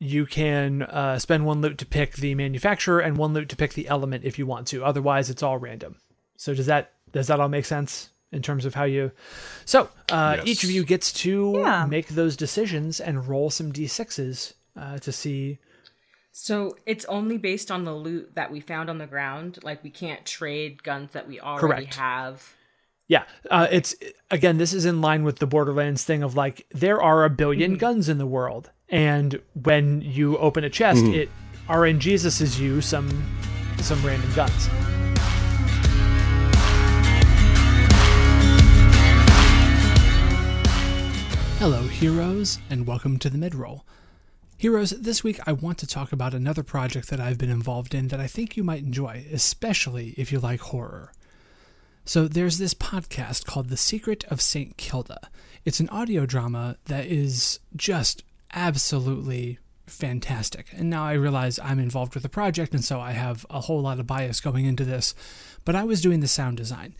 [0.00, 3.74] You can uh, spend one loot to pick the manufacturer and one loot to pick
[3.74, 4.84] the element if you want to.
[4.84, 5.96] Otherwise, it's all random.
[6.36, 9.12] So does that does that all make sense in terms of how you?
[9.64, 10.46] So uh, Yes.
[10.46, 11.86] each of you gets to Yeah.
[11.86, 15.58] make those decisions and roll some d6s uh, to see.
[16.32, 19.58] So it's only based on the loot that we found on the ground.
[19.62, 21.94] Like we can't trade guns that we already Correct.
[21.96, 22.54] have.
[23.08, 23.96] Yeah, uh, it's
[24.30, 24.58] again.
[24.58, 28.08] This is in line with the Borderlands thing of like there are a 1000000000 guns
[28.08, 31.28] in the world, and when you open a chest, it
[31.68, 33.08] RNGesus you some
[33.78, 34.68] some random guns.
[41.58, 43.80] Hello, heroes, and welcome to the midroll.
[44.60, 48.08] Heroes, this week I want to talk about another project that I've been involved in
[48.08, 51.14] that I think you might enjoy, especially if you like horror.
[52.04, 54.76] So there's this podcast called The Secret of St.
[54.76, 55.30] Kilda.
[55.64, 60.66] It's an audio drama that is just absolutely fantastic.
[60.76, 63.80] And now I realize I'm involved with the project, and so I have a whole
[63.80, 65.14] lot of bias going into this,
[65.64, 66.94] but I was doing the sound design.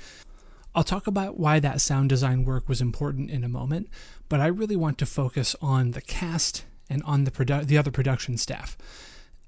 [0.75, 3.90] I'll talk about why that sound design work was important in a moment,
[4.31, 7.90] but I really want to focus on the cast and on the produ- the other
[7.90, 8.76] production staff.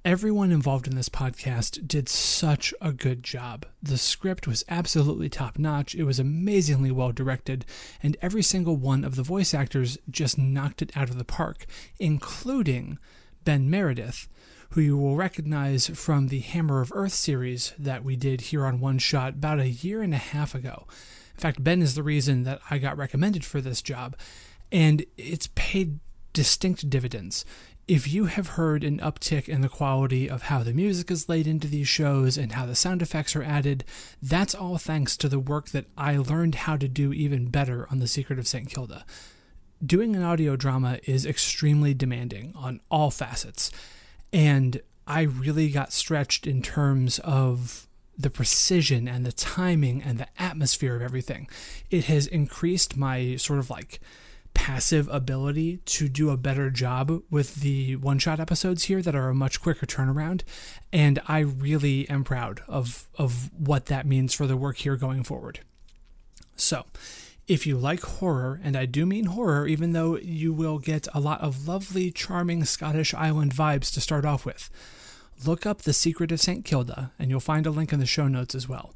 [0.04, 3.66] Everyone involved in this podcast did such a good job.
[3.80, 7.64] The script was absolutely top notch, it was amazingly well directed,
[8.02, 11.66] and every single one of the voice actors just knocked it out of the park,
[12.00, 12.98] including
[13.44, 14.28] Ben Meredith,
[14.70, 18.80] who you will recognize from the Hammer of Earth series that we did here on
[18.80, 20.86] One Shot about a year and a half ago.
[21.34, 24.16] In fact, Ben is the reason that I got recommended for this job,
[24.72, 26.00] and it's paid
[26.32, 27.44] distinct dividends.
[27.88, 31.46] If you have heard an uptick in the quality of how the music is laid
[31.46, 33.84] into these shows and how the sound effects are added,
[34.22, 37.98] that's all thanks to the work that I learned how to do even better on
[37.98, 38.68] The Secret of St.
[38.70, 39.04] Kilda.
[39.84, 43.72] Doing an audio drama is extremely demanding on all facets,
[44.32, 50.28] and I really got stretched in terms of the precision and the timing and the
[50.38, 51.48] atmosphere of everything.
[51.90, 54.00] It has increased my sort of like
[54.54, 59.28] passive ability to do a better job with the one shot episodes here that are
[59.28, 60.42] a much quicker turnaround.
[60.92, 65.24] And I really am proud of, of what that means for the work here going
[65.24, 65.60] forward.
[66.56, 66.86] So,
[67.48, 71.20] if you like horror, and I do mean horror, even though you will get a
[71.20, 74.70] lot of lovely, charming Scottish Island vibes to start off with,
[75.44, 76.64] look up The Secret of St.
[76.64, 78.94] Kilda, and you'll find a link in the show notes as well.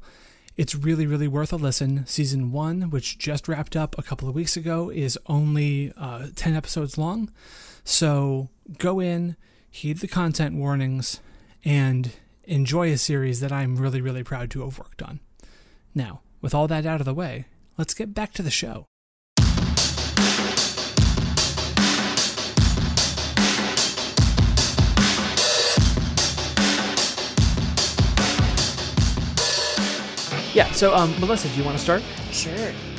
[0.57, 2.05] It's really, really worth a listen.
[2.07, 6.55] Season one, which just wrapped up a couple of weeks ago, is only uh, 10
[6.55, 7.29] episodes long.
[7.83, 9.35] So go in,
[9.69, 11.21] heed the content warnings,
[11.63, 12.11] and
[12.45, 15.19] enjoy a series that I'm really, really proud to have worked on.
[15.93, 17.45] Now, with all that out of the way,
[17.77, 18.87] let's get back to the show.
[30.57, 32.01] Yeah, so um, Melissa, do you want to start?
[32.31, 32.51] Sure.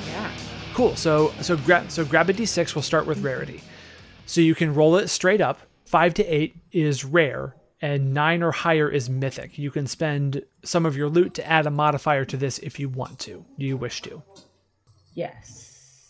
[0.07, 0.31] Yeah.
[0.75, 0.95] Cool.
[0.95, 2.77] So so grab so grab a d6.
[2.77, 3.63] We'll start with rarity.
[4.27, 5.59] So you can roll it straight up.
[5.85, 9.59] Five to eight is rare, and nine or higher is mythic.
[9.59, 12.89] You can spend some of your loot to add a modifier to this if you
[12.89, 13.45] want to.
[13.59, 14.23] Do you wish to?
[15.15, 16.07] Yes.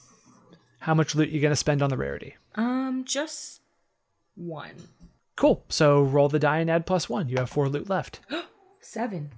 [0.81, 2.37] How much loot you gonna spend on the rarity?
[2.57, 3.63] Um, just
[4.35, 4.75] one.
[5.35, 5.65] Cool.
[5.71, 7.31] So roll the die and add plus one.
[7.31, 8.21] You have four loot left.
[8.83, 9.31] Seven.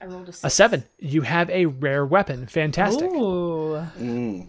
[0.00, 0.44] I rolled a six.
[0.44, 0.84] A seven.
[0.98, 2.46] You have a rare weapon.
[2.46, 3.10] Fantastic.
[3.10, 4.48] Ooh.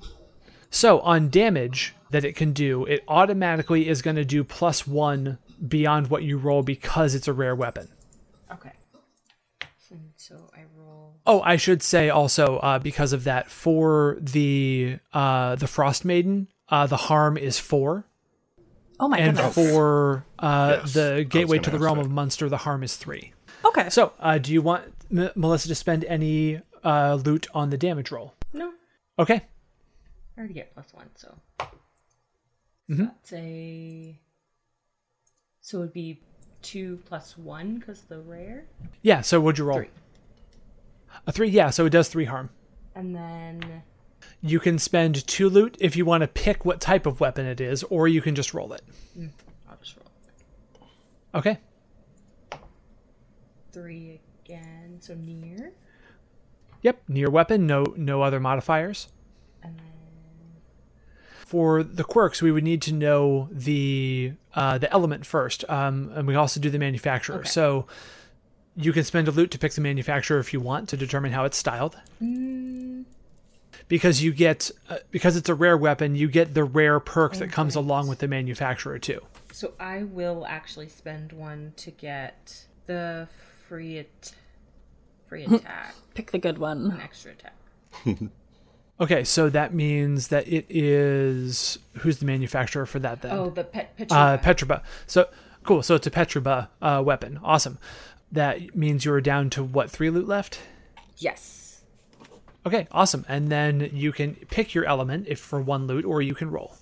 [0.69, 5.37] So on damage that it can do, it automatically is going to do plus one
[5.67, 7.89] beyond what you roll because it's a rare weapon.
[8.51, 8.71] Okay.
[10.15, 11.15] So I roll.
[11.25, 16.47] Oh, I should say also uh, because of that for the uh, the Frost Maiden,
[16.69, 18.05] uh, the harm is four,
[18.99, 19.27] Oh my god.
[19.27, 19.55] and goodness.
[19.55, 22.05] for uh, Yes, the Gateway gonna the Realm that.
[22.05, 23.33] of Munster, the harm is three.
[23.65, 23.89] Okay.
[23.89, 28.11] So, uh, do you want M- Melissa to spend any uh, loot on the damage
[28.11, 28.33] roll?
[28.53, 28.71] No,
[29.19, 29.41] Okay.
[30.37, 31.35] I already get plus one, so.
[32.89, 34.19] That's a.
[35.61, 36.19] So it would be
[36.61, 38.65] two plus one because the rare,
[39.01, 39.21] Yeah.
[39.21, 39.77] So, would you roll?
[39.79, 39.89] Three.
[41.27, 41.49] A three.
[41.49, 41.69] Yeah.
[41.69, 42.49] So it does three harm.
[42.95, 43.83] and then
[44.41, 47.61] You can spend two loot if you want to pick what type of weapon it
[47.61, 48.81] is, or you can just roll it.
[49.69, 50.89] I'll just roll
[51.35, 51.59] Okay.
[53.71, 54.20] three.
[55.01, 55.73] So near,
[56.83, 57.01] Yep.
[57.07, 57.67] Near weapon.
[57.67, 57.93] No.
[57.97, 59.09] No other modifiers.
[59.63, 59.85] and then
[61.45, 66.25] For the quirks, we would need to know the uh, the element first, um, and
[66.27, 67.39] we also do the manufacturer.
[67.39, 67.49] Okay.
[67.49, 67.87] So
[68.75, 71.43] you can spend a loot to pick the manufacturer if you want to determine how
[71.45, 71.97] it's styled.
[73.87, 77.51] Because you get uh, because it's a rare weapon, you get the rare perk that
[77.51, 79.21] comes along with the manufacturer too.
[79.51, 83.27] So I will actually spend one to get the
[83.67, 84.31] free at-
[85.31, 86.91] free attack, Pick the good one.
[86.91, 87.55] an extra attack.
[88.99, 93.31] Okay, so that means that it is who's the manufacturer for that then?
[93.35, 94.67] Oh, the pet uh, Petra.
[94.67, 94.83] Petroba.
[95.07, 95.27] So
[95.63, 95.81] cool.
[95.81, 97.39] So it's a Petroba uh, weapon.
[97.43, 97.79] Awesome.
[98.31, 100.59] That means you're down to what three loot left?
[101.17, 101.81] yes.
[102.63, 103.25] Okay, awesome.
[103.27, 106.75] And then you can pick your element if for one loot, or you can roll.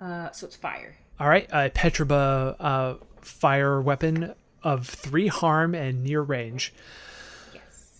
[0.00, 0.94] Uh, so it's fire.
[1.18, 6.72] All right, a Petroba uh, fire weapon of three harm and near range.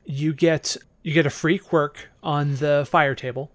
[0.04, 3.50] You get you get a free quirk on the fire table.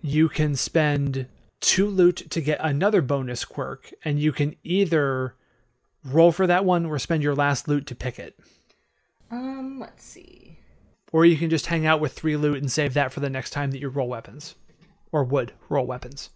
[0.00, 1.26] You can spend
[1.60, 5.34] two loot to get another bonus quirk, and you can either
[6.04, 8.38] roll for that one or spend your last loot to pick it.
[9.30, 10.58] Um, let's see.
[11.12, 13.50] Or you can just hang out with three loot and save that for the next
[13.50, 14.54] time that you roll weapons.
[15.12, 16.30] Or would roll weapons.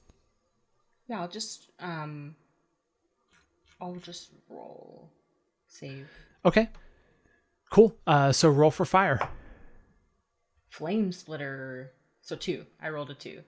[1.06, 2.36] Yeah, I'll just um,
[3.80, 5.10] I'll just roll,
[5.66, 6.08] save
[6.44, 6.68] Okay.
[7.70, 7.96] Cool.
[8.06, 9.20] Uh, so roll for fire.
[10.68, 11.92] flame splitter.
[12.20, 12.66] So two.
[12.82, 13.42] I rolled a two.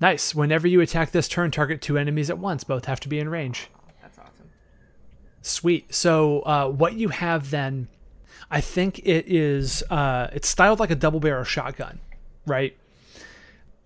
[0.00, 0.34] Nice.
[0.34, 2.62] Whenever you attack this turn, target two enemies at once.
[2.64, 3.68] Both have to be in range.
[4.02, 4.50] That's awesome.
[5.42, 5.94] Sweet.
[5.94, 7.88] So uh, what you have then,
[8.50, 12.00] I think it is uh, it's styled like a double barrel shotgun,
[12.46, 12.76] right?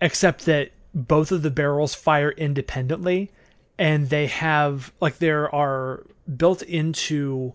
[0.01, 3.31] Except that both of the barrels fire independently,
[3.79, 6.05] and they have like there are
[6.37, 7.53] built into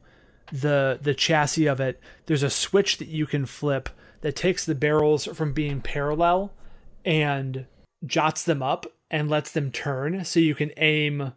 [0.52, 2.00] the the chassis of it.
[2.26, 3.88] There's a switch that you can flip
[4.20, 6.52] that takes the barrels from being parallel
[7.04, 7.66] and
[8.04, 11.32] jots them up and lets them turn, so you can aim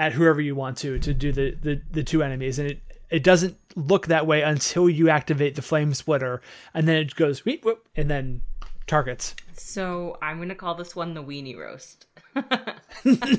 [0.00, 2.80] at whoever you want to to do the, the, the two enemies and it
[3.10, 6.40] it doesn't look that way until you activate the flame splitter
[6.72, 8.40] and then it goes whoop, whoop, and then
[8.86, 12.06] targets So I'm gonna call this one the weenie roast.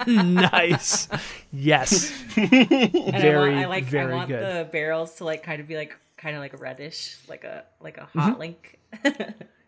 [0.08, 1.08] Nice
[1.52, 4.44] yes And Very, I, want, I like very I want good.
[4.68, 7.98] the barrels to like kind of be like kind of like reddish, like a like
[7.98, 8.20] a Mm-hmm.
[8.20, 8.80] hot link.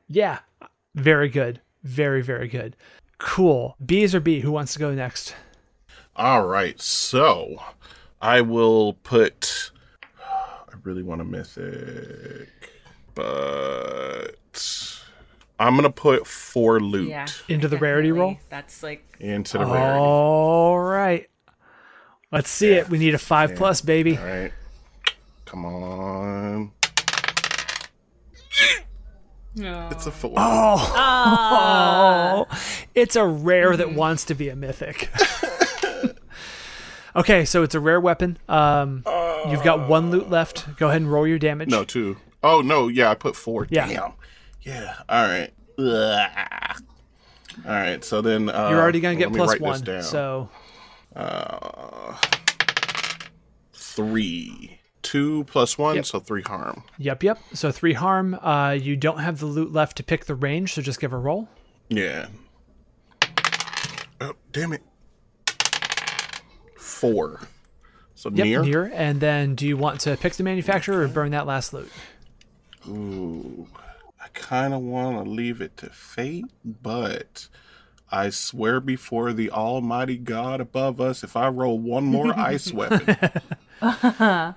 [0.08, 0.40] yeah
[0.96, 2.76] very good very very good
[3.18, 5.36] cool bees or b who wants to go next
[6.16, 7.58] All right, so
[8.22, 9.72] I will put.
[10.20, 12.50] I really want a mythic,
[13.16, 14.36] but
[15.60, 17.28] I'm gonna put four loot Yeah.
[17.48, 18.38] Into the rarity roll?
[18.50, 20.00] That's like into the rarity.
[20.00, 21.30] all right
[22.32, 24.52] let's see it we need a five plus baby All right,
[25.46, 26.72] come on.
[29.56, 29.88] no.
[29.92, 30.34] It's a four.
[30.36, 32.48] Oh,
[32.96, 35.10] it's a rare that wants to be a mythic.
[37.16, 38.38] okay, so it's a rare weapon.
[38.50, 39.04] Um,
[39.50, 40.76] you've got one loot left.
[40.78, 41.70] Go ahead and roll your damage.
[41.70, 42.18] No, two.
[42.42, 43.68] Oh no, yeah, I put four.
[43.70, 43.88] Yeah.
[43.88, 44.14] Damn.
[44.64, 44.96] Yeah.
[45.10, 45.52] All right.
[45.78, 46.82] Ugh.
[47.66, 48.04] All right.
[48.04, 50.02] So then uh, you're already gonna get plus one.
[50.04, 50.50] So
[51.16, 52.18] Uh,
[53.74, 56.06] three, two plus one, Yep.
[56.06, 56.84] so three harm.
[56.98, 57.40] yep, yep.
[57.54, 58.34] So three harm.
[58.36, 61.18] Uh, you don't have the loot left to pick the range, so just give a
[61.18, 61.50] roll.
[61.90, 62.28] Yeah.
[64.22, 64.82] Oh, damn it.
[66.78, 67.42] Four.
[68.16, 68.64] So Yep, near.
[68.64, 68.92] near.
[68.94, 71.92] And then, do you want to pick the manufacturer or burn that last loot?
[72.88, 73.68] Ooh,
[74.34, 77.48] kind of want to leave it to fate, but
[78.12, 83.18] I swear before the Almighty God above us, if I roll one more ice weapon,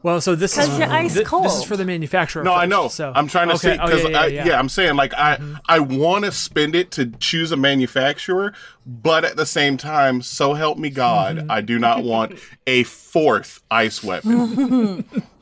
[0.00, 2.44] Well, so this is 'Cause you're ice thi- This is for the manufacturer.
[2.44, 2.86] no, I know.
[2.86, 4.46] So I'm trying to Okay, say oh, because yeah, yeah, yeah.
[4.46, 5.54] yeah, I'm saying like I mm-hmm.
[5.68, 8.54] I want to spend it to choose a manufacturer,
[8.86, 11.50] but at the same time, so help me God, mm-hmm.
[11.50, 15.04] I do not want a fourth ice weapon.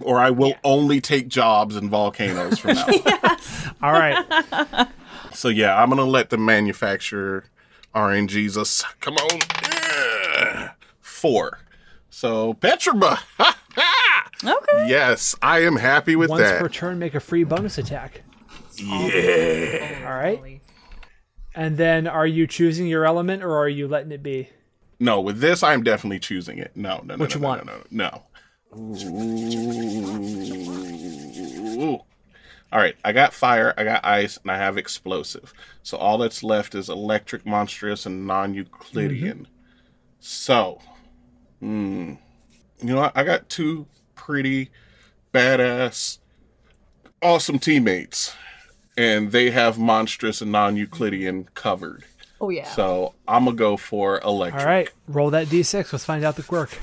[0.00, 2.86] Or I will only take jobs in volcanoes from now.
[2.86, 3.36] on.
[3.82, 4.88] All right.
[5.32, 7.44] So yeah, I'm gonna let the manufacturer
[7.92, 9.40] RNGesus come on.
[9.72, 10.70] Yeah.
[11.00, 11.58] Four.
[12.08, 13.18] So Petroba.
[14.44, 14.88] Okay.
[14.88, 16.60] yes, I am happy with Once that.
[16.60, 18.22] Once per turn, make a free bonus attack.
[18.76, 20.04] yeah.
[20.06, 20.60] All right.
[21.54, 24.50] And then, are you choosing your element or are you letting it be?
[25.00, 26.72] No, with this, I'm definitely choosing it.
[26.74, 27.66] No, no, no, What no, you no, want?
[27.66, 28.22] no, no, no.
[31.80, 32.00] Ooh.
[32.72, 35.54] All right, I got fire, I got ice, and I have explosive.
[35.84, 39.38] So all that's left is electric, monstrous, and non-Euclidean.
[39.38, 39.52] Mm-hmm.
[40.18, 40.80] So,
[41.60, 42.14] hmm,
[42.80, 43.12] you know?
[43.14, 44.70] I got two pretty
[45.32, 46.18] badass,
[47.22, 48.34] awesome teammates,
[48.96, 52.04] and they have monstrous and non-Euclidean covered.
[52.40, 52.68] Oh yeah.
[52.68, 54.62] So I'm gonna go for electric.
[54.62, 55.92] All right, roll that d6.
[55.92, 56.76] Let's find out the quirk.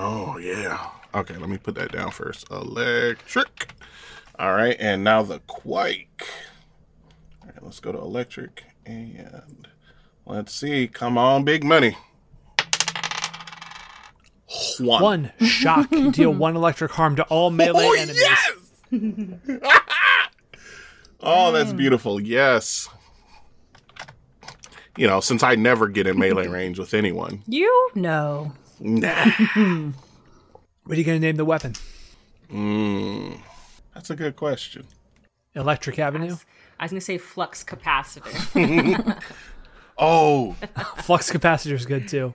[0.00, 0.90] Oh yeah.
[1.12, 2.48] Okay, let me put that down first.
[2.52, 3.74] Electric.
[4.38, 6.22] All right, and now the quake.
[7.42, 9.66] All right, let's go to electric and
[10.24, 10.86] let's see.
[10.86, 11.96] Come on, big money.
[14.78, 15.02] One.
[15.02, 18.20] One shock, deal one electric harm to all melee Oh enemies.
[18.20, 18.52] yes!
[21.20, 21.76] oh, that's hmm.
[21.76, 22.20] beautiful.
[22.20, 22.88] Yes.
[24.96, 27.42] You know, since I never get in melee range with anyone.
[27.48, 28.52] you know.
[28.80, 29.30] Nah.
[30.84, 31.74] What are you going to name the weapon?
[32.50, 33.32] Hmm.
[33.94, 34.86] That's a good question.
[35.54, 36.36] Electric Avenue?
[36.80, 39.22] I was gonna say flux capacitor.
[40.00, 40.52] Oh,
[40.98, 42.32] Flux capacitor is good too.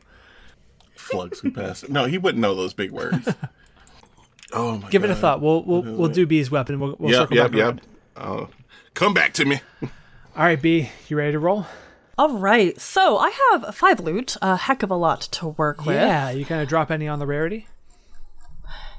[0.98, 1.88] flux capacitor.
[1.90, 3.30] No, he wouldn't know those big words.
[4.52, 5.42] Oh my Give it a thought.
[5.42, 6.80] We'll we'll, we'll do B's weapon.
[6.82, 7.66] We'll, we'll Yep, circle yep, back yep.
[7.68, 7.82] around.
[8.18, 8.50] Oh,
[8.94, 9.62] come back to me.
[9.82, 9.90] All
[10.44, 11.66] right, B, you ready to roll?
[12.18, 12.80] All right.
[12.80, 15.96] So I have five loot, a heck of a lot to work with.
[15.96, 17.68] Yeah, you gonna drop any on the rarity?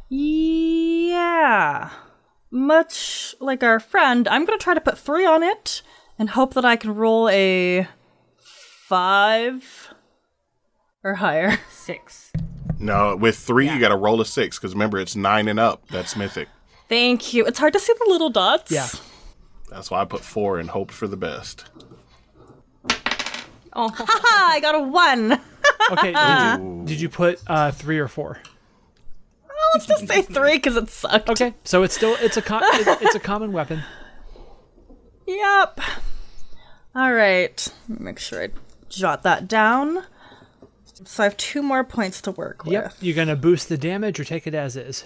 [0.08, 1.90] Yeah.
[2.50, 5.82] Much like our friend, I'm going to try to put three on it
[6.18, 7.88] and hope that I can roll a
[8.36, 9.92] five
[11.02, 11.58] or higher.
[11.68, 12.32] Six.
[12.78, 15.88] No, with three, you got to roll a six because remember it's nine and up.
[15.88, 16.48] That's mythic.
[16.88, 17.44] Thank you.
[17.44, 18.70] It's hard to see the little dots.
[18.70, 18.86] Yeah.
[19.70, 21.64] That's why I put four and hoped for the best.
[23.74, 24.50] Oh, Ha!
[24.52, 25.40] I got a one.
[25.90, 28.38] Okay, did you, did you put uh, three or four?
[29.74, 31.28] Let's just say three because it sucked.
[31.30, 33.82] Okay, so it's still it's a com- it- it's a common weapon.
[35.26, 35.80] Yep.
[36.94, 37.66] All right.
[37.88, 38.50] Make sure I
[38.88, 40.04] jot that down.
[41.04, 42.72] So I have two more points to work with.
[42.72, 45.04] Yep, you're gonna boost the damage or take it as is.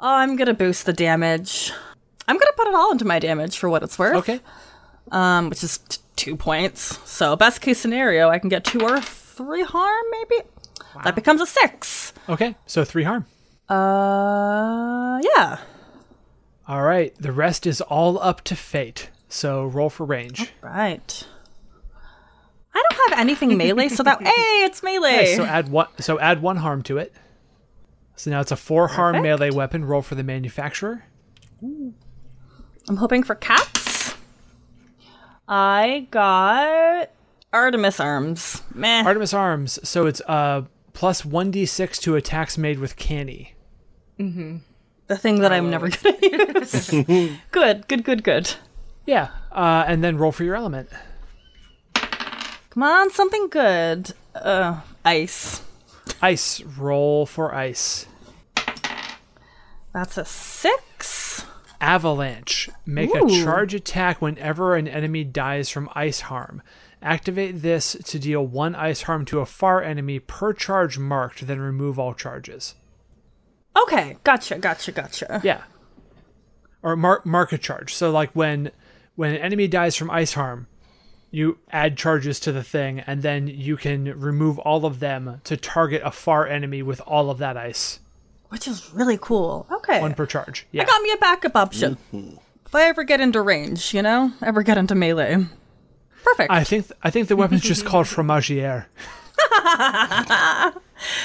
[0.00, 1.72] Oh, I'm gonna boost the damage.
[2.26, 4.16] I'm gonna put it all into my damage for what it's worth.
[4.16, 4.40] Okay,
[5.12, 6.98] Um, which is t- two points.
[7.08, 10.42] So best case scenario, I can get two or three harm, maybe.
[11.02, 12.12] That becomes a six.
[12.28, 13.26] okay, so three harm.
[13.68, 15.58] Uh, yeah.
[16.68, 19.10] All right, the rest is all up to fate.
[19.28, 20.52] So roll for range.
[20.62, 21.26] Right.
[22.72, 25.14] I don't have anything melee, so that hey, it's melee.
[25.14, 25.88] Okay, so add one.
[25.98, 27.12] So add one harm to it.
[28.16, 29.84] So now it's a four harm melee weapon.
[29.84, 31.04] Roll for the manufacturer.
[31.62, 33.93] I'm hoping for cats.
[35.48, 37.10] I got
[37.52, 38.62] Artemis arms.
[38.74, 39.02] Meh.
[39.04, 39.78] Artemis arms.
[39.88, 43.54] So it's uh plus one d six to attacks made with canny.
[44.18, 46.90] the thing that I'm never gonna use.
[47.50, 48.54] good, good, good, good.
[49.06, 50.88] Yeah, uh, and then roll for your element.
[51.94, 54.12] Come on, something good.
[54.34, 55.60] Uh, ice.
[56.22, 56.62] Ice.
[56.62, 58.06] Roll for ice.
[59.92, 61.33] That's a six.
[61.84, 62.70] Avalanche.
[62.86, 63.26] Make Ooh.
[63.26, 66.62] a charge attack whenever an enemy dies from ice harm.
[67.02, 71.60] Activate this to deal one ice harm to a far enemy per charge marked, then
[71.60, 72.74] remove all charges.
[73.76, 75.42] Okay, gotcha, gotcha, gotcha.
[75.44, 75.64] Yeah.
[76.82, 77.92] Or mark mark a charge.
[77.92, 78.70] So like when
[79.14, 80.66] when an enemy dies from ice harm,
[81.30, 85.58] you add charges to the thing, and then you can remove all of them to
[85.58, 88.00] target a far enemy with all of that ice.
[88.50, 89.66] Which is really cool.
[89.70, 90.00] Okay.
[90.00, 90.66] One per charge.
[90.70, 90.82] Yeah.
[90.82, 91.98] I got me a backup option.
[92.66, 95.46] If I ever get into range, you know, ever get into melee.
[96.22, 96.50] Perfect.
[96.50, 98.86] I think I think the weapon's just called fromagiere.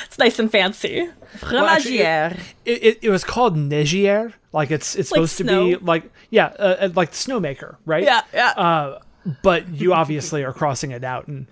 [0.05, 1.01] it's nice and fancy.
[1.01, 2.39] actually, Fromagière.
[2.65, 4.33] It, it, it was called Negier.
[4.51, 8.03] Like it's it's Like supposed to be like yeah, uh, uh, like the snowmaker, right?
[8.03, 8.49] yeah, yeah.
[8.49, 8.99] Uh,
[9.43, 11.45] but you obviously are crossing it out and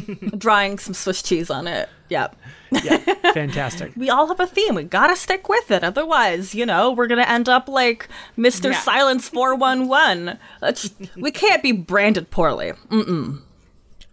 [0.38, 1.88] Drawing some Swiss cheese on it.
[2.08, 2.36] Yep.
[2.84, 2.98] yeah,
[3.32, 3.92] fantastic.
[3.96, 4.74] We all have a theme.
[4.74, 5.82] We gotta stick with it.
[5.82, 8.72] Otherwise, you know, we're gonna end up like Mr.
[8.72, 8.80] Yeah.
[8.80, 10.38] Silence 411.
[10.60, 12.72] That's, we can't be branded poorly.
[12.90, 13.40] Mm.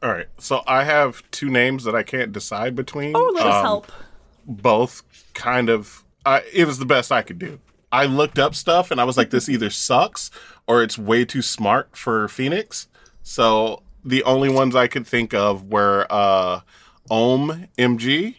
[0.02, 3.14] All right, so I have two names that I can't decide between.
[3.16, 3.92] Oh, let us Um, help.
[4.46, 6.04] Both kind of.
[6.26, 7.60] I it was the best I could do.
[7.92, 10.30] I looked up stuff and I was like, this either sucks
[10.68, 12.88] or it's way too smart for Phoenix.
[13.24, 16.62] So the only ones I could think of were uh,
[17.10, 18.36] Ohm MG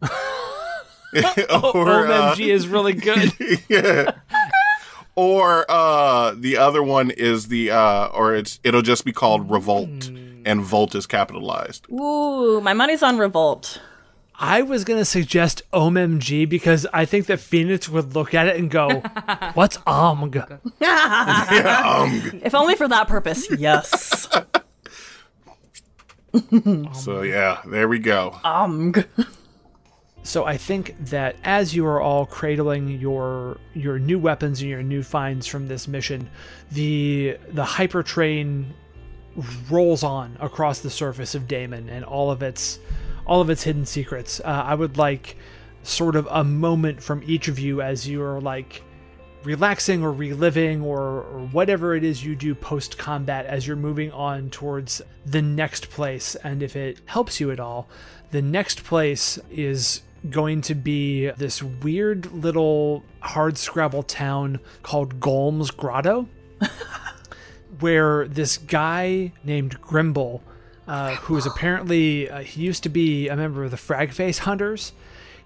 [1.12, 3.32] or, uh, OMG is really good.
[3.68, 4.12] yeah.
[5.16, 10.08] Or uh the other one is the uh or it's it'll just be called Revolt
[10.46, 11.86] and Volt is capitalized.
[11.90, 13.80] Ooh, my money's on Revolt.
[14.36, 18.70] I was gonna suggest OMG because I think that Phoenix would look at it and
[18.70, 19.02] go,
[19.54, 20.60] "What's OMG?"
[22.42, 24.26] If only for that purpose, yes.
[26.94, 28.38] So yeah, there we go.
[28.44, 28.94] Um,
[30.22, 34.82] So I think that as you are all cradling your your new weapons and your
[34.82, 36.28] new finds from this mission,
[36.70, 38.74] the the hyper train
[39.70, 42.78] rolls on across the surface of Damon and all of its
[43.26, 44.40] all of its hidden secrets.
[44.40, 45.36] Uh, I would like
[45.82, 48.82] sort of a moment from each of you as you are like
[49.44, 54.12] relaxing or reliving or, or whatever it is you do post combat as you're moving
[54.12, 56.34] on towards the next place.
[56.36, 57.88] And if it helps you at all,
[58.30, 65.70] the next place is going to be this weird little hard scrabble town called Golm's
[65.70, 66.28] Grotto,
[67.80, 70.42] where this guy named Grimble,
[70.86, 74.92] uh, who is apparently uh, he used to be a member of the Fragface Hunters.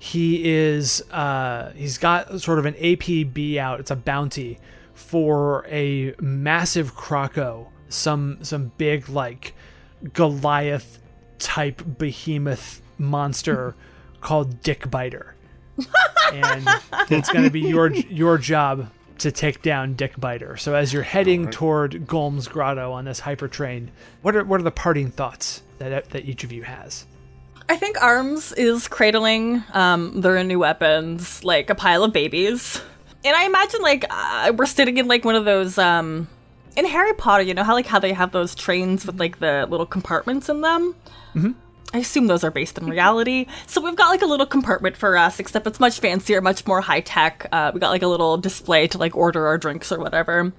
[0.05, 3.80] He is uh, he's got sort of an APB out.
[3.80, 4.59] It's a bounty
[4.92, 9.55] for a massive croco, some some big like
[10.12, 10.98] Goliath
[11.38, 13.74] type behemoth monster
[14.20, 15.36] called Dick Biter.
[16.34, 16.68] and
[17.09, 18.90] it's going to be your your job
[19.20, 20.59] to take down Dick Biter.
[20.59, 23.90] So as you're heading toward Golm's Grotto on this hyper train,
[24.20, 27.07] what are what are the parting thoughts that that each of you has?
[27.69, 32.81] I think Arms is cradling um, their new weapons like a pile of babies.
[33.25, 36.29] And I imagine like uh, we're sitting in like one of those um,
[36.77, 39.67] in Harry Potter, you know how like how they have those trains with like the
[39.71, 40.95] little compartments in them.
[41.35, 41.53] Mm-hmm.
[41.95, 43.47] I assume those are based in reality.
[43.69, 46.81] So we've got like a little compartment for us, except it's much fancier, much more
[46.81, 47.47] high tech.
[47.53, 50.53] Uh, we got like a little display to like order our drinks or whatever,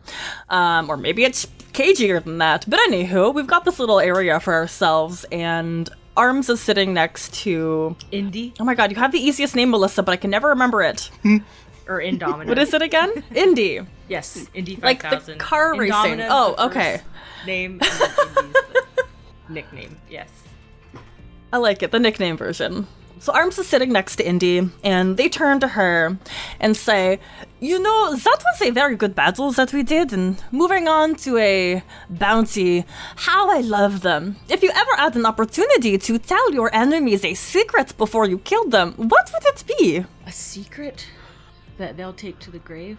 [0.49, 2.63] um, or maybe it's cagier than that.
[2.69, 7.95] But anywho, we've got this little area for ourselves, and Arms is sitting next to.
[8.11, 10.81] Indie Oh my god, you have the easiest name, Melissa, but I can never remember
[10.81, 11.09] it.
[11.87, 12.47] or Indominus.
[12.47, 13.23] What is it again?
[13.33, 13.81] Indy.
[14.07, 15.37] Yes, Indy Like the 5000.
[15.39, 16.21] car racing.
[16.21, 17.01] Oh, okay.
[17.45, 17.79] Name.
[17.81, 19.05] and then Indy's the
[19.49, 19.97] nickname.
[20.09, 20.29] Yes.
[21.53, 22.87] I like it, the nickname version.
[23.19, 26.17] So Arms is sitting next to Indy, and they turn to her
[26.59, 27.19] and say,
[27.59, 31.37] You know, that was a very good battle that we did, and moving on to
[31.37, 32.85] a bounty,
[33.15, 34.35] how I love them.
[34.49, 38.71] If you ever had an opportunity to tell your enemies a secret before you killed
[38.71, 40.05] them, what would it be?
[40.25, 41.07] A secret
[41.77, 42.97] that they'll take to the grave?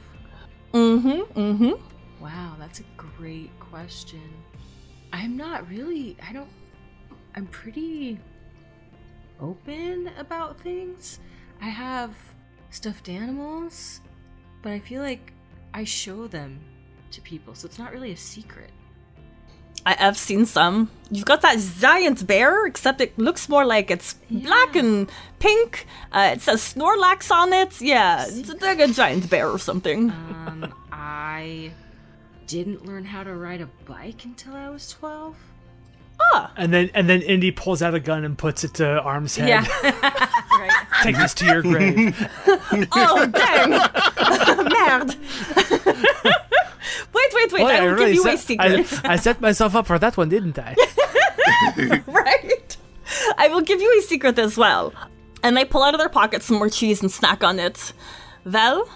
[0.73, 2.23] Mm-hmm, mm-hmm.
[2.23, 4.23] Wow, that's a great question.
[5.13, 6.17] I'm not really.
[6.29, 6.51] I don't.
[7.35, 8.19] I'm pretty
[9.41, 11.21] open about things.
[11.61, 12.15] I have
[12.71, 14.01] stuffed animals,
[14.63, 15.33] but I feel like
[15.73, 16.61] I show them
[17.13, 18.71] to people, so it's not really a secret.
[19.85, 20.91] I have seen some.
[21.13, 25.09] You've got that giant bear, except it looks more like it's black and
[25.39, 25.87] pink.
[26.11, 27.81] Uh, it says Snorlax on it.
[27.81, 30.11] Yeah, it's like a giant bear or something.
[30.11, 31.71] Um, I
[32.49, 35.37] didn't learn how to ride a bike until I was 12.
[36.21, 36.53] Ah.
[36.57, 39.49] And then and then Indy pulls out a gun and puts it to Arm's head.
[39.49, 39.67] Yeah.
[39.83, 40.87] right.
[41.03, 42.17] Take this to your grave.
[42.93, 43.71] oh, dang!
[44.65, 45.17] Merde!
[47.13, 47.61] wait, wait, wait.
[47.61, 49.05] Boy, I will give you a set, secret.
[49.05, 50.75] I, I set myself up for that one, didn't I?
[52.07, 52.77] right?
[53.39, 54.93] I will give you a secret as well.
[55.43, 57.93] And they pull out of their pocket some more cheese and snack on it.
[58.45, 58.89] Well,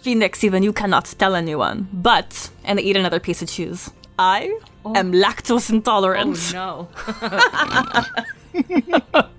[0.00, 1.88] Phoenix, even you cannot tell anyone.
[1.92, 3.90] But, and they eat another piece of cheese.
[4.22, 6.38] I am lactose intolerant.
[6.54, 6.88] Oh
[8.54, 9.28] no.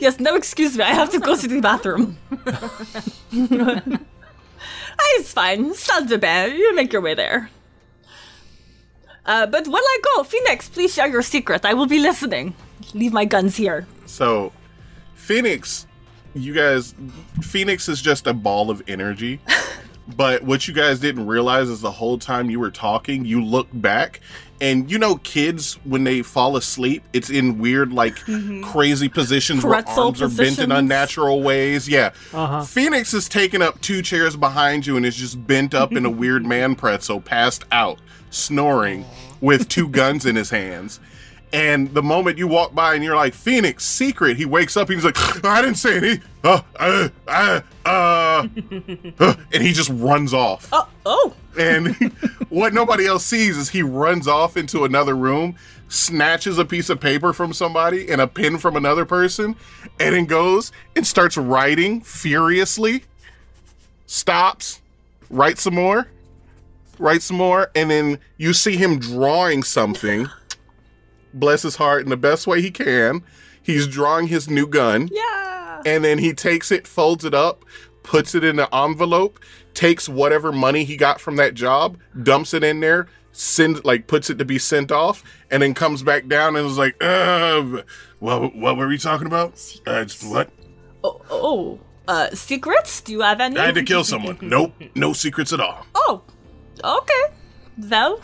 [0.00, 0.84] Yes, no, excuse me.
[0.84, 2.18] I have to go to the bathroom.
[5.16, 5.74] it's fine.
[5.74, 6.54] Salle de bain.
[6.56, 7.50] You make your way there.
[9.24, 11.64] Uh, but while I go, Phoenix, please share your secret.
[11.64, 12.54] I will be listening.
[12.92, 13.86] Leave my guns here.
[14.06, 14.52] So,
[15.14, 15.86] Phoenix,
[16.34, 16.94] you guys,
[17.40, 19.40] Phoenix is just a ball of energy.
[20.16, 23.68] But what you guys didn't realize is the whole time you were talking, you look
[23.72, 24.20] back
[24.62, 28.14] and you know, kids when they fall asleep, it's in weird, like
[28.62, 31.88] crazy positions where Pretzel arms are bent in unnatural ways.
[31.88, 32.12] Yeah.
[32.32, 32.62] Uh-huh.
[32.62, 36.10] Phoenix is taking up two chairs behind you and is just bent up in a
[36.22, 37.98] weird man pretzel, passed out,
[38.30, 39.04] snoring,
[39.40, 41.00] with two guns in his hands.
[41.52, 44.96] And the moment you walk by and you're like, Phoenix, secret, he wakes up and
[44.96, 46.20] he's like, I didn't say any.
[46.42, 48.48] Uh, uh, uh, uh,
[49.52, 50.68] and he just runs off.
[50.72, 51.34] Oh, oh.
[51.58, 51.94] And
[52.48, 55.56] what nobody else sees is he runs off into another room,
[55.88, 59.54] snatches a piece of paper from somebody and a pen from another person,
[60.00, 63.04] and then goes and starts writing furiously.
[64.06, 64.80] Stops,
[65.28, 66.08] writes some more,
[66.98, 70.28] writes some more, and then you see him drawing something.
[71.34, 73.22] Bless his heart in the best way he can.
[73.62, 75.82] He's drawing his new gun Yeah.
[75.86, 77.64] and then he takes it, folds it up,
[78.02, 79.38] puts it in an envelope,
[79.74, 84.28] takes whatever money he got from that job, dumps it in there, send like puts
[84.30, 87.62] it to be sent off, and then comes back down and is like, uh,
[88.18, 89.54] what, what were we talking about?
[89.86, 90.50] Uh, what?
[91.04, 91.80] Oh, oh.
[92.08, 93.00] Uh, secrets?
[93.00, 93.56] Do you have any?
[93.56, 94.36] I had to kill someone.
[94.42, 95.86] nope, no secrets at all.
[95.94, 96.22] Oh,
[96.82, 97.34] okay.
[97.78, 98.20] Well,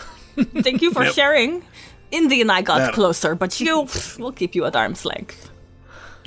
[0.63, 1.15] thank you for Yep.
[1.15, 1.65] sharing.
[2.11, 3.87] Indy and I got That- closer, but you,
[4.19, 5.51] we'll keep you at arm's length.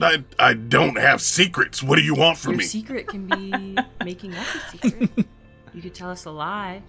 [0.01, 1.83] I I don't have secrets.
[1.83, 2.65] What do you want from Your me?
[2.65, 5.25] secret can be making up a secret.
[5.73, 6.81] You could tell us a lie.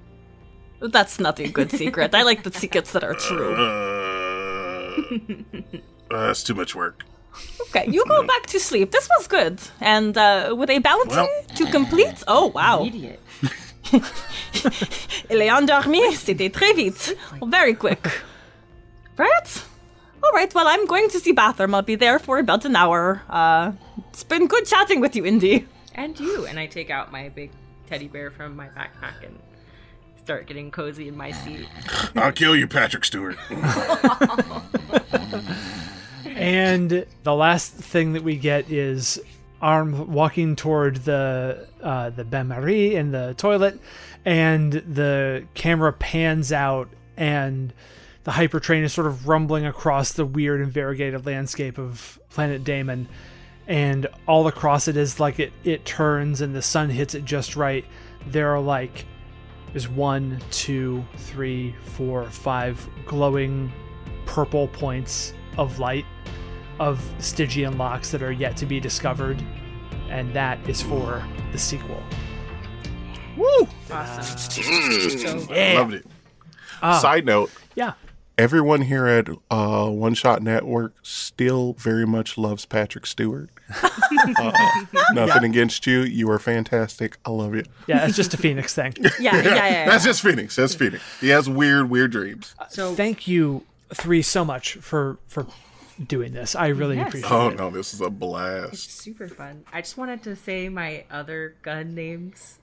[0.80, 2.14] That's not a good secret.
[2.14, 3.54] I like the secrets that are true.
[3.54, 4.92] Uh,
[6.10, 7.04] uh, that's too much work.
[7.68, 8.90] Okay, you go back to sleep.
[8.90, 9.60] This was good.
[9.80, 12.22] And uh, with a bounty Well- to complete.
[12.26, 12.84] Oh, wow.
[12.84, 13.20] Idiot.
[15.30, 16.00] Il est endormi.
[16.16, 17.14] C'était très vite.
[17.46, 18.08] Very quick.
[19.16, 19.64] Right?
[20.22, 21.74] All right, well, I'm going to see bathroom.
[21.74, 23.22] I'll be there for about an hour.
[23.28, 23.72] Uh,
[24.08, 25.66] it's been good chatting with you, Indy.
[25.94, 26.46] And you.
[26.46, 27.50] And I take out my big
[27.88, 29.38] teddy bear from my backpack and
[30.16, 31.66] start getting cozy in my seat.
[32.14, 33.36] I'll kill you, Patrick Stewart.
[36.34, 39.20] And the last thing that we get is
[39.60, 43.78] Arm walking toward the uh, the bain marie in the toilet,
[44.24, 47.72] and the camera pans out, and
[48.24, 53.08] the hypertrain is sort of rumbling across the weird and variegated landscape of Planet Damon,
[53.66, 57.56] and all across it is like it it turns and the sun hits it just
[57.56, 57.84] right.
[58.26, 59.04] There are like
[59.72, 63.72] there's one, two, three, four, five glowing
[64.26, 66.04] purple points of light
[66.78, 69.42] of Stygian locks that are yet to be discovered,
[70.10, 72.02] and that is for the sequel.
[73.36, 73.68] Woo!
[73.90, 75.46] Awesome.
[75.50, 75.74] Yeah.
[75.78, 76.06] Loved it.
[76.82, 76.98] Ah.
[76.98, 77.92] Side note, Yeah.
[78.42, 83.48] Everyone here at uh, One Shot Network still very much loves Patrick Stewart.
[84.36, 84.52] Uh,
[85.14, 86.00] nothing against you.
[86.02, 87.16] You are fantastic.
[87.24, 87.64] I love you.
[87.88, 88.94] Yeah, it's just a Phoenix thing.
[89.18, 89.54] Yeah, yeah, yeah.
[89.68, 89.84] yeah.
[89.88, 90.54] That's just Phoenix.
[90.54, 91.02] That's Phoenix.
[91.20, 92.54] He has weird, weird dreams.
[92.68, 95.46] So Thank you three so much for for
[96.06, 96.54] doing this.
[96.54, 97.08] I really Yes.
[97.08, 97.54] appreciate Oh it.
[97.60, 98.90] Oh no, this is a it's blast.
[99.00, 99.64] super fun.
[99.72, 102.58] I just wanted to say my other gun names.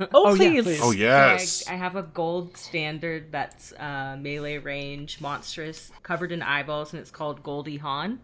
[0.00, 0.62] Oh, Oh, yeah, please.
[0.64, 0.80] please.
[0.82, 1.64] Oh So yes.
[1.68, 7.00] I, I have a gold standard that's uh, melee range, monstrous, covered in eyeballs, and
[7.00, 8.20] it's called Goldie Hawn.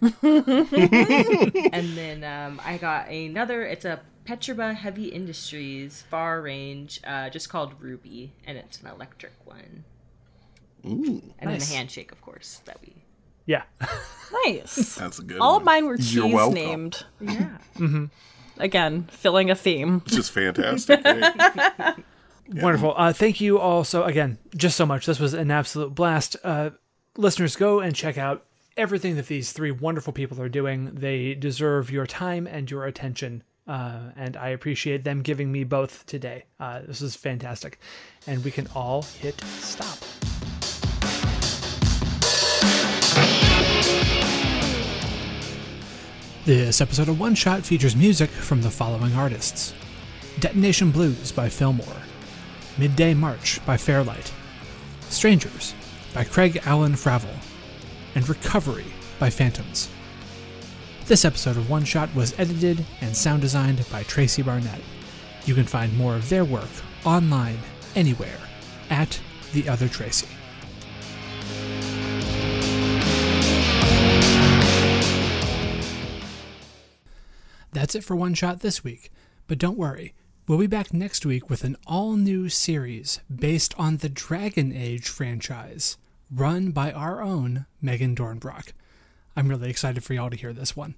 [0.02, 3.64] and then um, I got another.
[3.64, 9.32] It's a Petroba Heavy Industries far range, uh, just called Ruby, and it's an electric
[9.44, 9.84] one.
[10.84, 11.68] and Nice.
[11.68, 12.92] then a handshake, of course, that we.
[13.46, 13.62] Yeah.
[14.44, 14.96] Nice.
[14.96, 15.62] That's a good All one.
[15.62, 16.54] of mine were You're cheese welcome.
[16.54, 17.04] named.
[17.18, 17.56] Yeah.
[18.58, 20.02] Again, filling a theme.
[20.06, 21.00] Just fantastic.
[21.04, 21.32] Hey,
[22.62, 22.94] Wonderful.
[22.96, 25.04] Uh, thank you all so again, just so much.
[25.06, 26.36] This was an absolute blast.
[26.42, 26.70] Uh,
[27.16, 28.44] listeners, go and check out
[28.76, 30.94] everything that these three wonderful people are doing.
[30.94, 33.42] They deserve your time and your attention.
[33.66, 36.44] Uh, and I appreciate them giving me both today.
[36.58, 37.78] Uh, this is fantastic.
[38.26, 39.98] And we can all hit stop.
[46.48, 49.74] This episode of One Shot features music from the following artists
[50.40, 52.00] Detonation Blues by Fillmore,
[52.78, 54.32] Midday March by Fairlight,
[55.10, 55.74] Strangers
[56.14, 57.36] by Craig Allen Fravel,
[58.14, 58.86] and Recovery
[59.18, 59.90] by Phantoms.
[61.04, 64.80] This episode of One Shot was edited and sound designed by Tracy Barnett.
[65.44, 66.70] You can find more of their work
[67.04, 67.58] online
[67.94, 68.40] anywhere
[68.88, 69.20] at
[69.52, 70.37] The Other Tracy.
[77.78, 79.08] That's it for One Shot this week,
[79.46, 80.12] but don't worry,
[80.48, 85.08] we'll be back next week with an all new series based on the Dragon Age
[85.08, 85.96] franchise,
[86.28, 88.72] run by our own Megan Dornbrock.
[89.36, 90.96] I'm really excited for y'all to hear this one.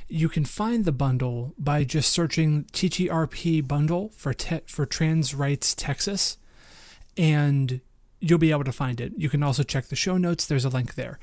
[0.08, 5.74] You can find the bundle by just searching TTRP bundle for te- for Trans Rights
[5.74, 6.38] Texas
[7.16, 7.80] and
[8.20, 9.12] you'll be able to find it.
[9.16, 11.18] You can also check the show notes, there's a link there.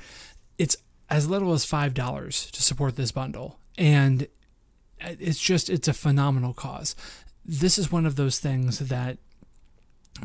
[0.58, 0.76] It's
[1.08, 4.26] as little as $5 to support this bundle and
[5.00, 6.94] it's just it's a phenomenal cause.
[7.44, 9.18] This is one of those things that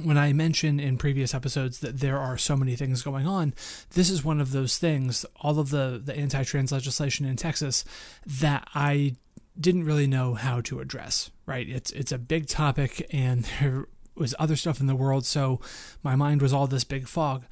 [0.03, 3.53] when I mentioned in previous episodes that there are so many things going on,
[3.91, 7.83] this is one of those things, all of the, the anti trans legislation in Texas,
[8.25, 9.15] that I
[9.59, 11.67] didn't really know how to address, right?
[11.67, 15.59] It's, it's a big topic and there was other stuff in the world, so
[16.03, 17.45] my mind was all this big fog.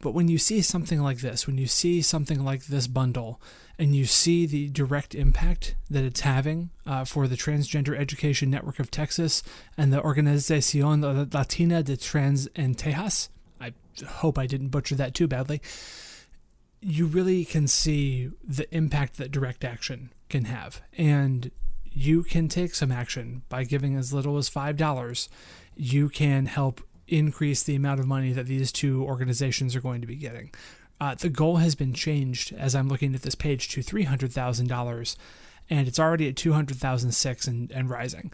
[0.00, 3.40] But when you see something like this, when you see something like this bundle,
[3.80, 8.78] and you see the direct impact that it's having uh, for the Transgender Education Network
[8.78, 9.42] of Texas
[9.76, 13.72] and the Organización Latina de Trans en Tejas, I
[14.06, 15.62] hope I didn't butcher that too badly,
[16.82, 20.82] you really can see the impact that direct action can have.
[20.98, 21.50] And
[21.84, 25.28] you can take some action by giving as little as $5.
[25.74, 26.82] You can help
[27.12, 30.50] increase the amount of money that these two organizations are going to be getting.
[31.00, 35.16] Uh, the goal has been changed as I'm looking at this page to $300,000,
[35.70, 38.32] and it's already at 200,006 and, and rising.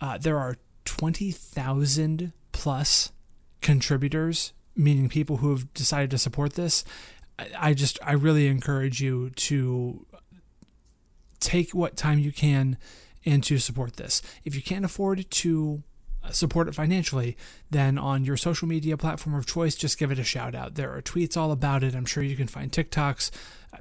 [0.00, 3.12] Uh, there are 20,000 plus
[3.62, 6.84] contributors, meaning people who have decided to support this.
[7.38, 10.06] I, I just, I really encourage you to
[11.40, 12.76] take what time you can
[13.24, 14.20] and to support this.
[14.44, 15.82] If you can't afford to
[16.30, 17.36] support it financially,
[17.70, 20.74] then on your social media platform of choice, just give it a shout out.
[20.74, 21.94] There are tweets all about it.
[21.94, 23.30] I'm sure you can find TikToks.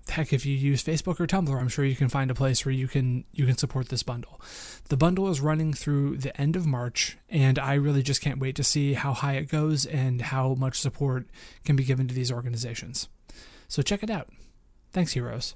[0.09, 2.73] Heck, if you use Facebook or Tumblr, I'm sure you can find a place where
[2.73, 4.39] you can you can support this bundle.
[4.87, 8.55] The bundle is running through the end of March, and I really just can't wait
[8.55, 11.27] to see how high it goes and how much support
[11.65, 13.09] can be given to these organizations.
[13.67, 14.29] So check it out.
[14.91, 15.55] Thanks, heroes.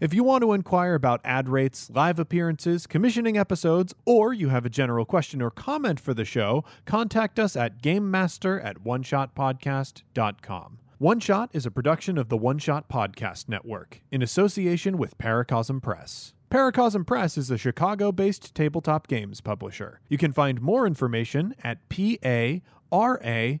[0.00, 4.64] If you want to inquire about ad rates, live appearances, commissioning episodes, or you have
[4.64, 10.78] a general question or comment for the show, contact us at GameMaster at OneShotPodcast.com.
[10.98, 15.82] One Shot is a production of the One Shot Podcast Network in association with Paracosm
[15.82, 16.32] Press.
[16.50, 20.00] Paracosm Press is a Chicago based tabletop games publisher.
[20.08, 23.60] You can find more information at p a r a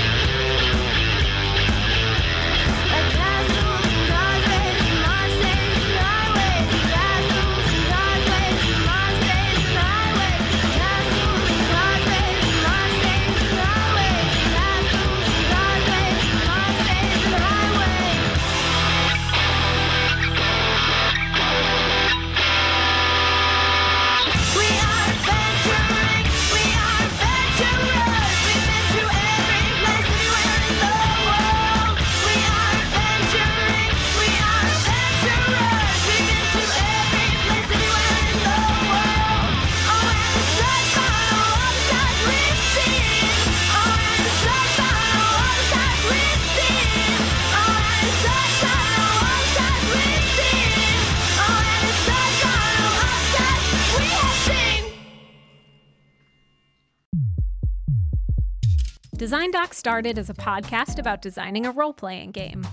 [59.41, 62.63] Design Doc started as a podcast about designing a role playing game.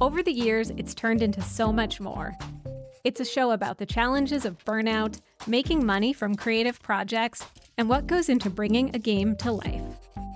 [0.00, 2.36] Over the years, it's turned into so much more.
[3.04, 7.46] It's a show about the challenges of burnout, making money from creative projects,
[7.76, 9.80] and what goes into bringing a game to life.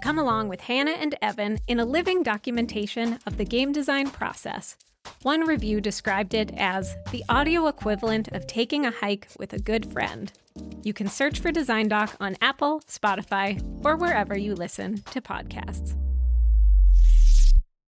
[0.02, 4.76] Come along with Hannah and Evan in a living documentation of the game design process.
[5.22, 9.92] One review described it as the audio equivalent of taking a hike with a good
[9.92, 10.32] friend.
[10.82, 15.96] You can search for Design Doc on Apple, Spotify, or wherever you listen to podcasts.